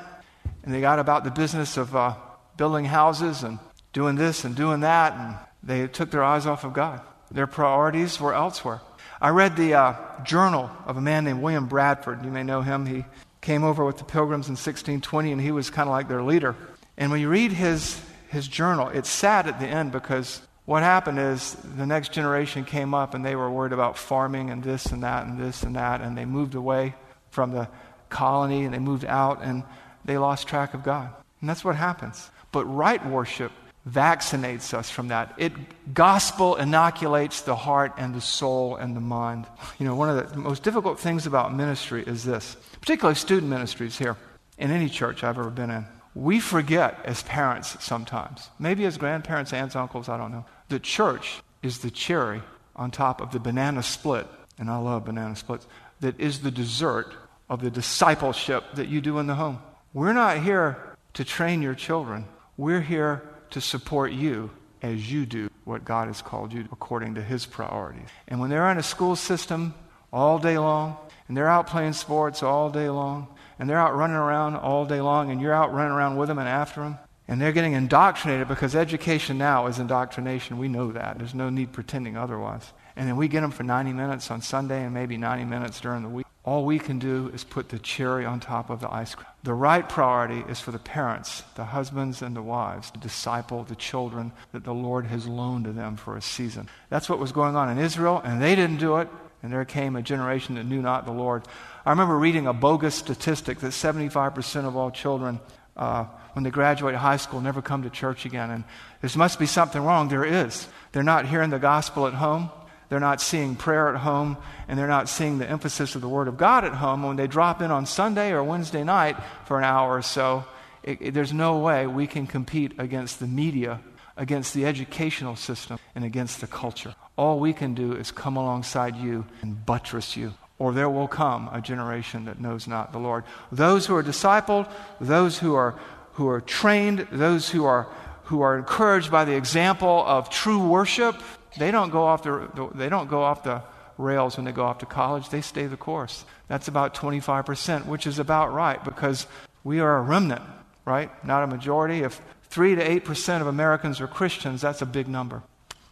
and 0.63 0.74
they 0.74 0.81
got 0.81 1.00
about 1.00 1.24
the 1.24 1.31
business 1.31 1.77
of 1.77 1.95
uh, 1.95 2.15
building 2.57 2.85
houses 2.85 3.43
and 3.43 3.59
doing 3.96 4.18
this 4.18 4.44
and 4.44 4.56
doing 4.58 4.82
that, 4.82 5.14
and 5.14 5.38
they 5.64 5.88
took 5.88 6.12
their 6.12 6.24
eyes 6.24 6.46
off 6.46 6.66
of 6.66 6.74
God. 6.74 7.00
Their 7.32 7.48
priorities 7.48 8.20
were 8.20 8.34
elsewhere. 8.34 8.82
I 9.22 9.30
read 9.30 9.56
the 9.56 9.74
uh, 9.74 9.96
journal 10.24 10.70
of 10.86 10.98
a 10.98 11.02
man 11.02 11.24
named 11.24 11.42
William 11.42 11.66
Bradford. 11.66 12.24
You 12.25 12.30
may 12.30 12.44
know 12.44 12.62
him. 12.62 12.86
He 12.86 13.06
came 13.40 13.64
over 13.64 13.86
with 13.86 13.98
the 13.98 14.04
Pilgrims 14.04 14.48
in 14.48 14.52
1620, 14.52 15.32
and 15.32 15.42
he 15.42 15.52
was 15.52 15.70
kind 15.70 15.88
of 15.88 15.92
like 15.92 16.10
their 16.10 16.22
leader. 16.22 16.58
And 16.98 17.10
when 17.10 17.22
you 17.22 17.30
read 17.30 17.54
his, 17.54 18.00
his 18.28 18.50
journal, 18.50 18.90
it's 18.90 19.10
sad 19.10 19.48
at 19.48 19.62
the 19.62 19.66
end 19.66 19.94
because 19.94 20.42
what 20.66 20.84
happened 20.84 21.18
is 21.18 21.56
the 21.78 21.86
next 21.86 22.12
generation 22.12 22.66
came 22.66 22.94
up 22.94 23.14
and 23.14 23.25
they 23.25 23.38
were 23.38 23.50
worried 23.50 23.72
about 23.72 23.98
farming 23.98 24.50
and 24.50 24.62
this 24.62 24.88
and 24.88 25.04
that 25.04 25.25
and 25.25 25.40
this 25.40 25.64
and 25.64 25.78
that, 25.78 26.02
and 26.02 26.18
they 26.18 26.25
moved 26.25 26.54
away 26.56 26.96
from 27.30 27.52
the 27.52 27.70
colony 28.10 28.66
and 28.66 28.74
they 28.74 28.80
moved 28.80 29.06
out 29.06 29.42
and 29.42 29.64
they 30.04 30.18
lost 30.18 30.50
track 30.50 30.74
of 30.74 30.84
God. 30.84 31.10
And 31.40 31.50
that's 31.50 31.64
what 31.64 31.78
happens. 31.78 32.30
But 32.52 32.66
right 32.66 33.04
worship 33.06 33.54
vaccinates 33.88 34.74
us 34.74 34.89
from 34.89 35.10
that. 35.10 35.34
It 35.38 35.54
gospel 35.94 36.56
inoculates 36.56 37.42
the 37.42 37.56
heart 37.56 37.94
and 37.98 38.15
the 38.15 38.22
soul 38.22 38.75
and 38.75 38.96
the 38.96 39.01
mind. 39.01 39.46
You 39.77 39.86
know, 39.86 39.96
one 39.96 40.10
of 40.10 40.32
the 40.32 40.38
most 40.38 40.63
difficult 40.63 41.00
things 41.00 41.27
about 41.27 41.54
ministry 41.54 42.04
is 42.06 42.24
this, 42.24 42.58
particularly 42.82 43.15
student 43.15 43.50
ministries 43.50 43.98
here 43.98 44.18
in 44.58 44.72
any 44.72 44.89
church 44.89 45.24
I've 45.24 45.38
ever 45.38 45.51
been 45.51 45.70
in. 45.70 45.86
We 46.15 46.39
forget 46.39 47.00
as 47.04 47.24
parents 47.24 47.84
sometimes, 47.84 48.50
maybe 48.58 48.86
as 48.86 48.98
grandparents, 48.98 49.54
aunts, 49.54 49.75
uncles, 49.75 50.10
I 50.10 50.18
don't 50.18 50.32
know. 50.32 50.46
The 50.70 50.80
church 50.80 51.42
is 51.62 51.80
the 51.80 51.92
cherry 51.92 52.42
on 52.75 52.89
top 52.89 53.22
of 53.22 53.32
the 53.32 53.39
banana 53.39 53.84
split, 53.84 54.25
and 54.58 54.70
I 54.70 54.77
love 54.77 55.06
banana 55.06 55.36
splits, 55.36 55.68
that 56.00 56.20
is 56.20 56.39
the 56.39 56.51
dessert 56.51 57.13
of 57.50 57.62
the 57.62 57.70
discipleship 57.70 58.63
that 58.75 58.88
you 58.88 59.01
do 59.01 59.20
in 59.20 59.27
the 59.27 59.36
home. 59.36 59.60
We're 59.94 60.13
not 60.13 60.39
here 60.39 60.77
to 61.13 61.24
train 61.24 61.62
your 61.62 61.75
children. 61.75 62.25
We're 62.58 62.82
here 62.82 63.22
to 63.52 63.62
support 63.62 64.12
you 64.12 64.52
as 64.82 65.12
you 65.12 65.25
do 65.25 65.50
what 65.64 65.84
God 65.84 66.08
has 66.08 66.22
called 66.22 66.54
you 66.54 66.68
according 66.72 67.16
to 67.16 67.22
His 67.22 67.46
priorities. 67.46 68.08
And 68.28 68.40
when 68.40 68.50
they're 68.50 68.70
in 68.72 68.78
a 68.78 68.84
school 68.84 69.16
system 69.16 69.74
all 70.14 70.40
day 70.40 70.58
long, 70.58 70.98
and 71.28 71.36
they're 71.36 71.50
out 71.50 71.68
playing 71.68 71.94
sports 71.94 72.44
all 72.44 72.70
day 72.70 72.90
long, 72.90 73.28
and 73.58 73.70
they're 73.70 73.80
out 73.80 73.96
running 73.96 74.16
around 74.16 74.56
all 74.56 74.86
day 74.86 75.02
long, 75.02 75.32
and 75.32 75.42
you're 75.42 75.54
out 75.54 75.74
running 75.74 75.92
around 75.92 76.18
with 76.18 76.28
them 76.28 76.38
and 76.38 76.48
after 76.48 76.82
them, 76.82 77.00
and 77.28 77.42
they're 77.42 77.52
getting 77.52 77.74
indoctrinated 77.74 78.48
because 78.48 78.75
education 78.75 79.38
now 79.38 79.66
is 79.66 79.80
indoctrination. 79.80 80.60
We 80.60 80.68
know 80.68 80.92
that. 80.92 81.18
There's 81.18 81.34
no 81.34 81.50
need 81.50 81.72
pretending 81.72 82.16
otherwise. 82.16 82.72
And 82.96 83.08
then 83.08 83.18
we 83.18 83.28
get 83.28 83.42
them 83.42 83.52
for 83.52 83.64
90 83.64 83.94
minutes 83.94 84.30
on 84.30 84.42
Sunday 84.42 84.84
and 84.84 84.94
maybe 84.94 85.18
90 85.18 85.46
minutes 85.46 85.82
during 85.82 86.04
the 86.04 86.10
week. 86.10 86.25
All 86.46 86.64
we 86.64 86.78
can 86.78 87.00
do 87.00 87.32
is 87.34 87.44
put 87.44 87.70
the 87.70 87.80
cherry 87.80 88.24
on 88.24 88.40
top 88.40 88.70
of 88.70 88.80
the 88.80 88.94
ice 88.94 89.16
cream. 89.16 89.25
The 89.42 89.56
right 89.56 89.88
priority 89.88 90.44
is 90.48 90.60
for 90.60 90.70
the 90.72 90.78
parents, 90.78 91.42
the 91.56 91.66
husbands 91.66 92.22
and 92.22 92.36
the 92.36 92.42
wives, 92.44 92.92
to 92.92 93.00
disciple 93.00 93.64
the 93.64 93.75
children 93.75 94.32
that 94.52 94.64
the 94.64 94.74
Lord 94.74 95.08
has 95.08 95.28
loaned 95.28 95.66
to 95.66 95.72
them 95.72 95.98
for 95.98 96.16
a 96.16 96.22
season. 96.22 96.70
That's 96.90 97.10
what 97.10 97.18
was 97.18 97.32
going 97.32 97.56
on 97.56 97.70
in 97.70 97.80
Israel, 97.80 98.22
and 98.24 98.40
they 98.40 98.56
didn't 98.56 98.78
do 98.78 98.98
it, 98.98 99.08
and 99.42 99.52
there 99.52 99.66
came 99.66 99.96
a 99.96 100.04
generation 100.04 100.54
that 100.56 100.66
knew 100.66 100.84
not 100.84 101.06
the 101.06 101.12
Lord. 101.12 101.48
I 101.84 101.90
remember 101.90 102.16
reading 102.16 102.46
a 102.46 102.54
bogus 102.54 102.94
statistic 102.94 103.60
that 103.62 103.72
75% 103.72 104.68
of 104.68 104.78
all 104.78 104.92
children, 104.92 105.40
uh, 105.75 106.06
when 106.34 106.44
they 106.44 106.52
graduate 106.52 106.94
high 106.94 107.18
school, 107.18 107.42
never 107.42 107.64
come 107.64 107.82
to 107.84 107.90
church 107.90 108.24
again. 108.25 108.52
And 108.52 108.64
there 109.02 109.10
must 109.16 109.40
be 109.40 109.48
something 109.48 109.84
wrong. 109.84 110.10
There 110.10 110.25
is. 110.25 110.68
They're 110.92 111.02
not 111.02 111.25
hearing 111.25 111.50
the 111.50 111.60
gospel 111.60 112.06
at 112.06 112.14
home. 112.14 112.52
They're 112.89 113.00
not 113.00 113.22
seeing 113.22 113.56
prayer 113.56 113.89
at 113.89 114.01
home, 114.01 114.38
and 114.68 114.77
they're 114.77 114.88
not 114.88 115.10
seeing 115.10 115.39
the 115.39 115.50
emphasis 115.50 115.96
of 115.96 116.01
the 116.01 116.10
Word 116.10 116.27
of 116.27 116.38
God 116.38 116.63
at 116.65 116.74
home. 116.74 117.04
When 117.04 117.15
they 117.15 117.27
drop 117.27 117.62
in 117.62 117.72
on 117.72 117.86
Sunday 117.86 118.32
or 118.32 118.44
Wednesday 118.44 118.84
night 118.84 119.18
for 119.46 119.58
an 119.58 119.63
hour 119.63 119.98
or 119.98 120.01
so, 120.01 120.46
it, 120.84 121.01
it, 121.01 121.13
there's 121.13 121.34
no 121.34 121.58
way 121.60 121.88
we 121.88 122.06
can 122.06 122.27
compete 122.27 122.74
against 122.77 123.20
the 123.20 123.27
media, 123.27 123.82
against 124.18 124.54
the 124.54 124.65
educational 124.65 125.36
system, 125.36 125.80
and 125.96 126.06
against 126.06 126.42
the 126.42 126.48
culture. 126.48 126.94
All 127.18 127.39
we 127.39 127.54
can 127.54 127.74
do 127.74 127.94
is 127.94 128.12
come 128.12 128.38
alongside 128.38 128.96
you 128.96 129.25
and 129.42 129.65
buttress 129.65 130.15
you, 130.15 130.34
or 130.60 130.72
there 130.72 130.89
will 130.89 131.08
come 131.08 131.50
a 131.51 131.62
generation 131.62 132.25
that 132.25 132.39
knows 132.39 132.68
not 132.68 132.92
the 132.92 133.00
Lord. 133.00 133.24
Those 133.51 133.88
who 133.88 133.96
are 133.96 134.04
discipled, 134.04 134.70
those 135.01 135.39
who 135.39 135.56
are, 135.56 135.80
who 136.13 136.27
are 136.27 136.42
trained, 136.42 137.08
those 137.12 137.50
who 137.50 137.65
are, 137.65 137.88
who 138.25 138.42
are 138.42 138.58
encouraged 138.58 139.12
by 139.12 139.25
the 139.25 139.36
example 139.36 140.04
of 140.06 140.30
true 140.30 140.60
worship, 140.60 141.15
they 141.57 141.71
don't 141.71 141.89
go 141.89 142.03
off 142.03 142.24
the, 142.24 142.69
they 142.74 142.89
don't 142.89 143.09
go 143.09 143.24
off 143.24 143.43
the 143.43 143.62
rails 143.97 144.38
when 144.38 144.45
they 144.45 144.51
go 144.51 144.65
off 144.65 144.79
to 144.79 144.85
college. 144.85 145.29
They 145.29 145.41
stay 145.41 145.67
the 145.67 145.77
course. 145.77 146.25
That's 146.47 146.67
about 146.67 146.93
25%, 146.93 147.85
which 147.85 148.07
is 148.07 148.19
about 148.19 148.53
right 148.53 148.83
because 148.83 149.27
we 149.63 149.79
are 149.79 149.97
a 149.97 150.01
remnant, 150.01 150.41
right? 150.85 151.09
Not 151.25 151.43
a 151.43 151.47
majority. 151.47 152.01
If 152.01 152.21
3 152.50 152.75
to 152.75 153.00
8% 153.01 153.41
of 153.41 153.47
Americans 153.47 154.01
are 154.01 154.07
Christians, 154.07 154.62
that's 154.62 154.81
a 154.81 154.85
big 154.85 155.07
number. 155.07 155.43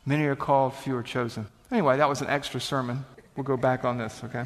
Many 0.06 0.26
are 0.26 0.36
called, 0.36 0.74
few 0.76 0.96
are 0.98 1.04
chosen. 1.04 1.48
Anyway, 1.72 1.98
that 1.98 2.10
was 2.10 2.22
an 2.22 2.28
extra 2.28 2.60
sermon. 2.60 3.06
We'll 3.36 3.46
go 3.46 3.58
back 3.58 3.86
on 3.86 3.98
this, 3.98 4.22
okay? 4.26 4.46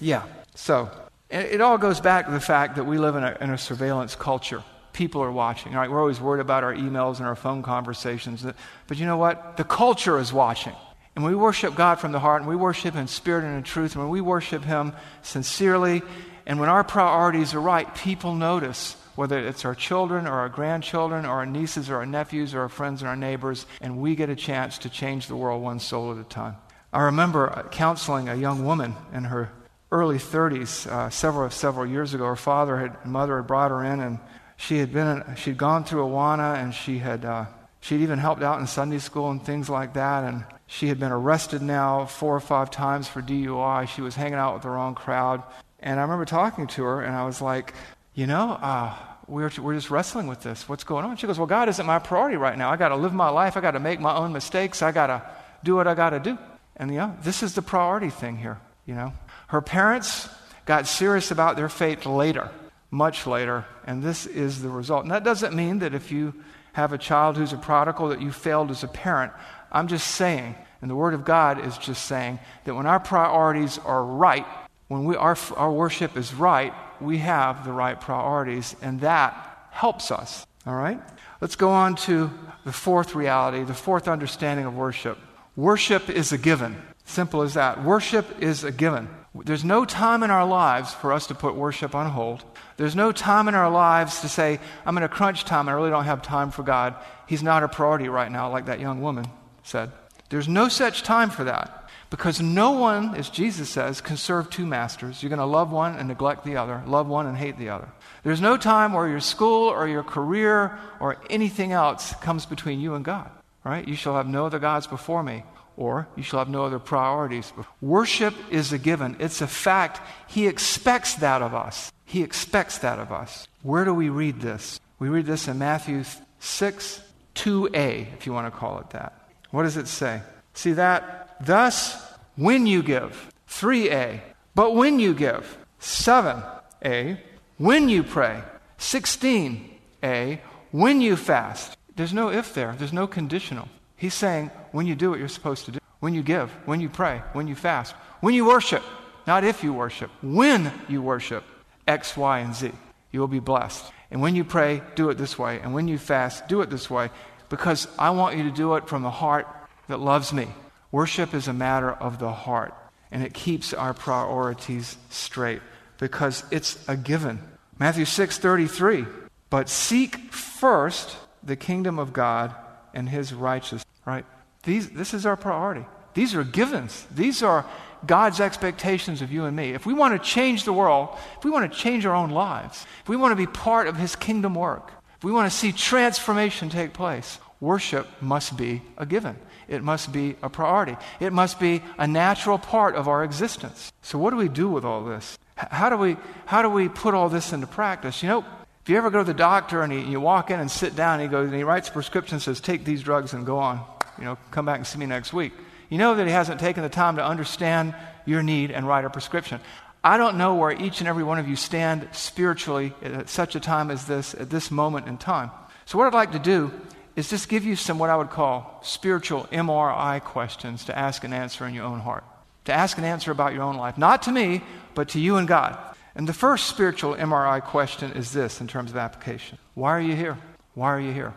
Yeah. 0.00 0.22
So, 0.54 0.90
it 1.30 1.60
all 1.60 1.76
goes 1.76 2.00
back 2.00 2.26
to 2.26 2.32
the 2.32 2.40
fact 2.40 2.76
that 2.76 2.84
we 2.84 2.98
live 2.98 3.16
in 3.16 3.24
a, 3.24 3.36
in 3.40 3.50
a 3.50 3.58
surveillance 3.58 4.14
culture 4.14 4.62
people 4.92 5.22
are 5.22 5.32
watching. 5.32 5.72
Right? 5.72 5.90
We're 5.90 6.00
always 6.00 6.20
worried 6.20 6.40
about 6.40 6.64
our 6.64 6.74
emails 6.74 7.18
and 7.18 7.26
our 7.26 7.36
phone 7.36 7.62
conversations. 7.62 8.44
But 8.86 8.98
you 8.98 9.06
know 9.06 9.16
what? 9.16 9.56
The 9.56 9.64
culture 9.64 10.18
is 10.18 10.32
watching. 10.32 10.74
And 11.16 11.24
we 11.24 11.34
worship 11.34 11.74
God 11.74 11.96
from 11.96 12.12
the 12.12 12.20
heart, 12.20 12.42
and 12.42 12.48
we 12.48 12.54
worship 12.54 12.94
in 12.94 13.08
spirit 13.08 13.42
and 13.42 13.56
in 13.56 13.64
truth, 13.64 13.94
and 13.94 14.04
when 14.04 14.10
we 14.10 14.20
worship 14.20 14.62
Him 14.62 14.92
sincerely, 15.22 16.02
and 16.46 16.60
when 16.60 16.68
our 16.68 16.84
priorities 16.84 17.54
are 17.54 17.60
right, 17.60 17.92
people 17.92 18.34
notice 18.34 18.94
whether 19.16 19.36
it's 19.36 19.64
our 19.64 19.74
children 19.74 20.28
or 20.28 20.34
our 20.34 20.48
grandchildren 20.48 21.26
or 21.26 21.30
our 21.30 21.46
nieces 21.46 21.90
or 21.90 21.96
our 21.96 22.06
nephews 22.06 22.54
or 22.54 22.60
our 22.60 22.68
friends 22.68 23.02
and 23.02 23.08
our 23.08 23.16
neighbors, 23.16 23.66
and 23.80 23.98
we 23.98 24.14
get 24.14 24.30
a 24.30 24.36
chance 24.36 24.78
to 24.78 24.88
change 24.88 25.26
the 25.26 25.34
world 25.34 25.60
one 25.60 25.80
soul 25.80 26.12
at 26.12 26.18
a 26.18 26.22
time. 26.22 26.54
I 26.92 27.02
remember 27.02 27.66
counseling 27.72 28.28
a 28.28 28.36
young 28.36 28.64
woman 28.64 28.94
in 29.12 29.24
her 29.24 29.50
early 29.90 30.18
30s 30.18 30.86
uh, 30.86 31.10
several 31.10 31.50
several 31.50 31.84
years 31.84 32.14
ago. 32.14 32.26
Her 32.26 32.36
father 32.36 32.78
had, 32.78 33.04
mother 33.04 33.38
had 33.38 33.48
brought 33.48 33.72
her 33.72 33.82
in, 33.82 33.98
and 33.98 34.20
she 34.58 34.78
had 34.78 34.92
been 34.92 35.24
she'd 35.36 35.56
gone 35.56 35.84
through 35.84 36.04
Awana 36.04 36.56
and 36.56 36.74
she 36.74 36.98
had 36.98 37.24
uh, 37.24 37.46
she'd 37.80 38.00
even 38.00 38.18
helped 38.18 38.42
out 38.42 38.60
in 38.60 38.66
Sunday 38.66 38.98
school 38.98 39.30
and 39.30 39.42
things 39.42 39.70
like 39.70 39.94
that 39.94 40.24
and 40.24 40.44
she 40.66 40.88
had 40.88 41.00
been 41.00 41.12
arrested 41.12 41.62
now 41.62 42.04
four 42.04 42.36
or 42.36 42.40
five 42.40 42.70
times 42.70 43.08
for 43.08 43.22
DUI. 43.22 43.88
She 43.88 44.02
was 44.02 44.14
hanging 44.14 44.34
out 44.34 44.52
with 44.52 44.64
the 44.64 44.68
wrong 44.68 44.94
crowd. 44.94 45.42
And 45.80 45.98
I 45.98 46.02
remember 46.02 46.26
talking 46.26 46.66
to 46.66 46.82
her 46.82 47.00
and 47.00 47.16
I 47.16 47.24
was 47.24 47.40
like, 47.40 47.72
you 48.14 48.26
know, 48.26 48.50
uh, 48.50 48.94
we're, 49.28 49.50
we're 49.62 49.74
just 49.74 49.90
wrestling 49.90 50.26
with 50.26 50.42
this. 50.42 50.68
What's 50.68 50.84
going 50.84 51.06
on? 51.06 51.16
She 51.16 51.26
goes, 51.26 51.38
well, 51.38 51.46
God 51.46 51.70
isn't 51.70 51.86
my 51.86 51.98
priority 51.98 52.36
right 52.36 52.58
now. 52.58 52.70
I 52.70 52.76
got 52.76 52.88
to 52.88 52.96
live 52.96 53.14
my 53.14 53.30
life. 53.30 53.56
I 53.56 53.60
got 53.60 53.70
to 53.72 53.80
make 53.80 53.98
my 53.98 54.14
own 54.14 54.32
mistakes. 54.32 54.82
I 54.82 54.92
got 54.92 55.06
to 55.06 55.22
do 55.64 55.76
what 55.76 55.86
I 55.86 55.94
got 55.94 56.10
to 56.10 56.20
do. 56.20 56.36
And, 56.76 56.90
you 56.90 56.98
know, 56.98 57.16
this 57.22 57.42
is 57.42 57.54
the 57.54 57.62
priority 57.62 58.10
thing 58.10 58.36
here, 58.36 58.58
you 58.84 58.94
know. 58.94 59.12
Her 59.46 59.62
parents 59.62 60.28
got 60.66 60.86
serious 60.86 61.30
about 61.30 61.56
their 61.56 61.70
faith 61.70 62.04
later 62.04 62.50
much 62.90 63.26
later, 63.26 63.64
and 63.86 64.02
this 64.02 64.26
is 64.26 64.62
the 64.62 64.68
result. 64.68 65.02
And 65.02 65.10
that 65.10 65.24
doesn't 65.24 65.54
mean 65.54 65.80
that 65.80 65.94
if 65.94 66.10
you 66.10 66.34
have 66.72 66.92
a 66.92 66.98
child 66.98 67.36
who's 67.36 67.52
a 67.52 67.58
prodigal 67.58 68.08
that 68.08 68.22
you 68.22 68.30
failed 68.30 68.70
as 68.70 68.84
a 68.84 68.88
parent. 68.88 69.32
I'm 69.72 69.88
just 69.88 70.06
saying, 70.12 70.54
and 70.80 70.90
the 70.90 70.94
Word 70.94 71.12
of 71.12 71.24
God 71.24 71.64
is 71.66 71.76
just 71.76 72.04
saying, 72.04 72.38
that 72.64 72.74
when 72.74 72.86
our 72.86 73.00
priorities 73.00 73.78
are 73.78 74.04
right, 74.04 74.46
when 74.86 75.04
we, 75.04 75.16
our, 75.16 75.36
our 75.56 75.72
worship 75.72 76.16
is 76.16 76.32
right, 76.32 76.72
we 77.00 77.18
have 77.18 77.64
the 77.64 77.72
right 77.72 78.00
priorities, 78.00 78.76
and 78.80 79.00
that 79.00 79.68
helps 79.70 80.10
us. 80.10 80.46
All 80.66 80.74
right? 80.74 81.00
Let's 81.40 81.56
go 81.56 81.70
on 81.70 81.96
to 81.96 82.30
the 82.64 82.72
fourth 82.72 83.14
reality, 83.14 83.64
the 83.64 83.74
fourth 83.74 84.06
understanding 84.06 84.66
of 84.66 84.76
worship. 84.76 85.18
Worship 85.56 86.08
is 86.08 86.32
a 86.32 86.38
given. 86.38 86.76
Simple 87.04 87.42
as 87.42 87.54
that. 87.54 87.82
Worship 87.82 88.40
is 88.40 88.64
a 88.64 88.70
given. 88.70 89.08
There's 89.34 89.64
no 89.64 89.84
time 89.84 90.22
in 90.22 90.30
our 90.30 90.46
lives 90.46 90.94
for 90.94 91.12
us 91.12 91.26
to 91.26 91.34
put 91.34 91.54
worship 91.54 91.94
on 91.94 92.10
hold. 92.10 92.44
There's 92.78 92.94
no 92.94 93.10
time 93.10 93.48
in 93.48 93.56
our 93.56 93.68
lives 93.68 94.20
to 94.20 94.28
say, 94.28 94.60
I'm 94.86 94.96
in 94.96 95.02
a 95.02 95.08
crunch 95.08 95.44
time 95.44 95.66
and 95.66 95.70
I 95.70 95.72
really 95.72 95.90
don't 95.90 96.04
have 96.04 96.22
time 96.22 96.52
for 96.52 96.62
God. 96.62 96.94
He's 97.26 97.42
not 97.42 97.64
a 97.64 97.68
priority 97.68 98.08
right 98.08 98.30
now, 98.30 98.50
like 98.50 98.66
that 98.66 98.78
young 98.78 99.02
woman 99.02 99.26
said. 99.64 99.90
There's 100.30 100.46
no 100.46 100.68
such 100.68 101.02
time 101.02 101.30
for 101.30 101.42
that 101.42 101.90
because 102.08 102.40
no 102.40 102.70
one, 102.70 103.16
as 103.16 103.30
Jesus 103.30 103.68
says, 103.68 104.00
can 104.00 104.16
serve 104.16 104.48
two 104.48 104.64
masters. 104.64 105.22
You're 105.22 105.28
going 105.28 105.40
to 105.40 105.44
love 105.44 105.72
one 105.72 105.96
and 105.96 106.06
neglect 106.06 106.44
the 106.44 106.56
other, 106.56 106.80
love 106.86 107.08
one 107.08 107.26
and 107.26 107.36
hate 107.36 107.58
the 107.58 107.70
other. 107.70 107.88
There's 108.22 108.40
no 108.40 108.56
time 108.56 108.92
where 108.92 109.08
your 109.08 109.20
school 109.20 109.68
or 109.68 109.88
your 109.88 110.04
career 110.04 110.78
or 111.00 111.16
anything 111.28 111.72
else 111.72 112.14
comes 112.20 112.46
between 112.46 112.80
you 112.80 112.94
and 112.94 113.04
God. 113.04 113.28
Right? 113.64 113.86
You 113.88 113.96
shall 113.96 114.14
have 114.14 114.28
no 114.28 114.46
other 114.46 114.60
gods 114.60 114.86
before 114.86 115.24
me 115.24 115.42
or 115.76 116.08
you 116.16 116.22
shall 116.22 116.38
have 116.38 116.48
no 116.48 116.64
other 116.64 116.78
priorities. 116.78 117.52
Worship 117.80 118.34
is 118.50 118.72
a 118.72 118.78
given, 118.78 119.16
it's 119.18 119.40
a 119.40 119.46
fact. 119.48 120.00
He 120.28 120.46
expects 120.46 121.14
that 121.16 121.42
of 121.42 121.54
us. 121.54 121.92
He 122.08 122.22
expects 122.22 122.78
that 122.78 122.98
of 122.98 123.12
us. 123.12 123.46
Where 123.62 123.84
do 123.84 123.92
we 123.92 124.08
read 124.08 124.40
this? 124.40 124.80
We 124.98 125.10
read 125.10 125.26
this 125.26 125.46
in 125.46 125.58
Matthew 125.58 126.04
6, 126.40 127.02
2a, 127.34 128.14
if 128.14 128.24
you 128.24 128.32
want 128.32 128.46
to 128.46 128.58
call 128.58 128.78
it 128.78 128.88
that. 128.90 129.28
What 129.50 129.64
does 129.64 129.76
it 129.76 129.88
say? 129.88 130.22
See 130.54 130.72
that? 130.72 131.36
Thus, 131.44 132.02
when 132.34 132.66
you 132.66 132.82
give, 132.82 133.30
3a, 133.50 134.22
but 134.54 134.74
when 134.74 134.98
you 134.98 135.12
give, 135.12 135.58
7a, 135.82 137.18
when 137.58 137.90
you 137.90 138.02
pray, 138.02 138.42
16a, 138.78 140.40
when 140.70 141.02
you 141.02 141.14
fast. 141.14 141.76
There's 141.94 142.14
no 142.14 142.30
if 142.30 142.54
there, 142.54 142.74
there's 142.78 142.94
no 142.94 143.06
conditional. 143.06 143.68
He's 143.96 144.14
saying, 144.14 144.50
when 144.72 144.86
you 144.86 144.94
do 144.94 145.10
what 145.10 145.18
you're 145.18 145.28
supposed 145.28 145.66
to 145.66 145.72
do, 145.72 145.78
when 146.00 146.14
you 146.14 146.22
give, 146.22 146.50
when 146.64 146.80
you 146.80 146.88
pray, 146.88 147.20
when 147.34 147.48
you 147.48 147.54
fast, 147.54 147.94
when 148.22 148.32
you 148.32 148.46
worship, 148.46 148.82
not 149.26 149.44
if 149.44 149.62
you 149.62 149.74
worship, 149.74 150.10
when 150.22 150.72
you 150.88 151.02
worship 151.02 151.44
X, 151.88 152.16
Y, 152.16 152.38
and 152.38 152.54
Z, 152.54 152.70
you 153.10 153.18
will 153.18 153.28
be 153.28 153.40
blessed. 153.40 153.84
And 154.10 154.20
when 154.20 154.34
you 154.34 154.44
pray, 154.44 154.82
do 154.94 155.10
it 155.10 155.18
this 155.18 155.38
way. 155.38 155.58
And 155.60 155.74
when 155.74 155.88
you 155.88 155.98
fast, 155.98 156.46
do 156.46 156.60
it 156.60 156.70
this 156.70 156.88
way, 156.88 157.10
because 157.48 157.88
I 157.98 158.10
want 158.10 158.36
you 158.36 158.44
to 158.44 158.50
do 158.50 158.74
it 158.76 158.88
from 158.88 159.04
a 159.04 159.10
heart 159.10 159.48
that 159.88 159.98
loves 159.98 160.32
me. 160.32 160.48
Worship 160.92 161.34
is 161.34 161.48
a 161.48 161.52
matter 161.52 161.90
of 161.90 162.18
the 162.18 162.30
heart, 162.30 162.74
and 163.10 163.22
it 163.22 163.34
keeps 163.34 163.74
our 163.74 163.94
priorities 163.94 164.96
straight 165.10 165.60
because 165.98 166.44
it's 166.50 166.78
a 166.88 166.96
given. 166.96 167.40
Matthew 167.78 168.04
6 168.04 168.38
33. 168.38 169.06
But 169.50 169.68
seek 169.68 170.32
first 170.32 171.16
the 171.42 171.56
kingdom 171.56 171.98
of 171.98 172.12
God 172.12 172.54
and 172.92 173.08
his 173.08 173.32
righteousness, 173.32 173.84
right? 174.04 174.26
These, 174.64 174.90
this 174.90 175.14
is 175.14 175.24
our 175.24 175.36
priority. 175.36 175.86
These 176.14 176.34
are 176.34 176.44
givens. 176.44 177.06
These 177.14 177.42
are 177.42 177.64
God's 178.06 178.40
expectations 178.40 179.22
of 179.22 179.32
you 179.32 179.44
and 179.44 179.56
me. 179.56 179.70
If 179.70 179.86
we 179.86 179.94
want 179.94 180.20
to 180.20 180.28
change 180.28 180.64
the 180.64 180.72
world, 180.72 181.16
if 181.36 181.44
we 181.44 181.50
want 181.50 181.70
to 181.70 181.78
change 181.78 182.06
our 182.06 182.14
own 182.14 182.30
lives, 182.30 182.86
if 183.02 183.08
we 183.08 183.16
want 183.16 183.32
to 183.32 183.36
be 183.36 183.46
part 183.46 183.86
of 183.88 183.96
his 183.96 184.16
kingdom 184.16 184.54
work, 184.54 184.92
if 185.16 185.24
we 185.24 185.32
want 185.32 185.50
to 185.50 185.56
see 185.56 185.72
transformation 185.72 186.70
take 186.70 186.92
place, 186.92 187.38
worship 187.60 188.06
must 188.20 188.56
be 188.56 188.82
a 188.96 189.04
given. 189.04 189.36
It 189.68 189.82
must 189.82 190.12
be 190.12 190.36
a 190.42 190.48
priority. 190.48 190.96
It 191.20 191.32
must 191.32 191.60
be 191.60 191.82
a 191.98 192.06
natural 192.06 192.58
part 192.58 192.94
of 192.94 193.08
our 193.08 193.22
existence. 193.22 193.92
So, 194.00 194.18
what 194.18 194.30
do 194.30 194.36
we 194.36 194.48
do 194.48 194.68
with 194.68 194.84
all 194.84 195.04
this? 195.04 195.38
How 195.56 195.90
do 195.90 195.96
we, 195.96 196.16
how 196.46 196.62
do 196.62 196.70
we 196.70 196.88
put 196.88 197.14
all 197.14 197.28
this 197.28 197.52
into 197.52 197.66
practice? 197.66 198.22
You 198.22 198.28
know, 198.28 198.44
if 198.82 198.88
you 198.88 198.96
ever 198.96 199.10
go 199.10 199.18
to 199.18 199.24
the 199.24 199.34
doctor 199.34 199.82
and 199.82 199.92
he, 199.92 200.00
you 200.00 200.20
walk 200.20 200.50
in 200.50 200.60
and 200.60 200.70
sit 200.70 200.96
down, 200.96 201.20
and 201.20 201.22
he 201.22 201.28
goes 201.28 201.48
and 201.48 201.56
he 201.56 201.64
writes 201.64 201.90
a 201.90 201.92
prescription 201.92 202.40
says, 202.40 202.60
Take 202.60 202.84
these 202.84 203.02
drugs 203.02 203.34
and 203.34 203.44
go 203.44 203.58
on. 203.58 203.84
You 204.18 204.24
know, 204.24 204.38
come 204.50 204.64
back 204.64 204.78
and 204.78 204.86
see 204.86 204.98
me 204.98 205.06
next 205.06 205.32
week. 205.32 205.52
You 205.88 205.98
know 205.98 206.14
that 206.14 206.26
he 206.26 206.32
hasn't 206.32 206.60
taken 206.60 206.82
the 206.82 206.88
time 206.88 207.16
to 207.16 207.24
understand 207.24 207.94
your 208.26 208.42
need 208.42 208.70
and 208.70 208.86
write 208.86 209.04
a 209.04 209.10
prescription. 209.10 209.60
I 210.04 210.16
don't 210.16 210.38
know 210.38 210.54
where 210.54 210.70
each 210.70 211.00
and 211.00 211.08
every 211.08 211.24
one 211.24 211.38
of 211.38 211.48
you 211.48 211.56
stand 211.56 212.08
spiritually 212.12 212.94
at 213.02 213.28
such 213.28 213.56
a 213.56 213.60
time 213.60 213.90
as 213.90 214.06
this, 214.06 214.34
at 214.34 214.50
this 214.50 214.70
moment 214.70 215.08
in 215.08 215.18
time. 215.18 215.50
So, 215.86 215.98
what 215.98 216.06
I'd 216.06 216.14
like 216.14 216.32
to 216.32 216.38
do 216.38 216.70
is 217.16 217.28
just 217.28 217.48
give 217.48 217.64
you 217.64 217.74
some 217.74 217.98
what 217.98 218.10
I 218.10 218.16
would 218.16 218.30
call 218.30 218.80
spiritual 218.84 219.48
MRI 219.50 220.22
questions 220.22 220.84
to 220.84 220.96
ask 220.96 221.24
and 221.24 221.34
answer 221.34 221.66
in 221.66 221.74
your 221.74 221.84
own 221.84 221.98
heart. 222.00 222.22
To 222.66 222.72
ask 222.72 222.96
and 222.96 223.06
answer 223.06 223.32
about 223.32 223.54
your 223.54 223.62
own 223.62 223.76
life. 223.76 223.98
Not 223.98 224.22
to 224.22 224.32
me, 224.32 224.62
but 224.94 225.08
to 225.10 225.20
you 225.20 225.36
and 225.36 225.48
God. 225.48 225.76
And 226.14 226.28
the 226.28 226.32
first 226.32 226.66
spiritual 226.66 227.14
MRI 227.14 227.62
question 227.62 228.12
is 228.12 228.32
this 228.32 228.60
in 228.60 228.68
terms 228.68 228.90
of 228.90 228.96
application 228.96 229.58
Why 229.74 229.90
are 229.90 230.00
you 230.00 230.14
here? 230.14 230.38
Why 230.74 230.88
are 230.88 231.00
you 231.00 231.12
here? 231.12 231.34